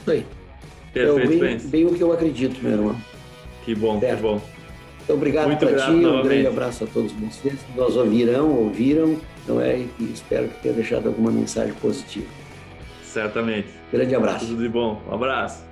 [0.00, 0.26] Isso aí.
[0.92, 2.96] Perfeito, é bem, bem, o que eu acredito, meu irmão.
[3.64, 4.16] Que bom, certo.
[4.16, 4.40] que bom.
[5.04, 9.16] Então, obrigado para ti, um grande abraço a todos vocês que nós ouvirão, ouviram,
[9.48, 9.78] não é?
[9.78, 12.26] E espero que tenha deixado alguma mensagem positiva.
[13.02, 13.68] Certamente.
[13.92, 14.46] Grande abraço.
[14.46, 15.02] Tudo de bom.
[15.08, 15.71] Um abraço.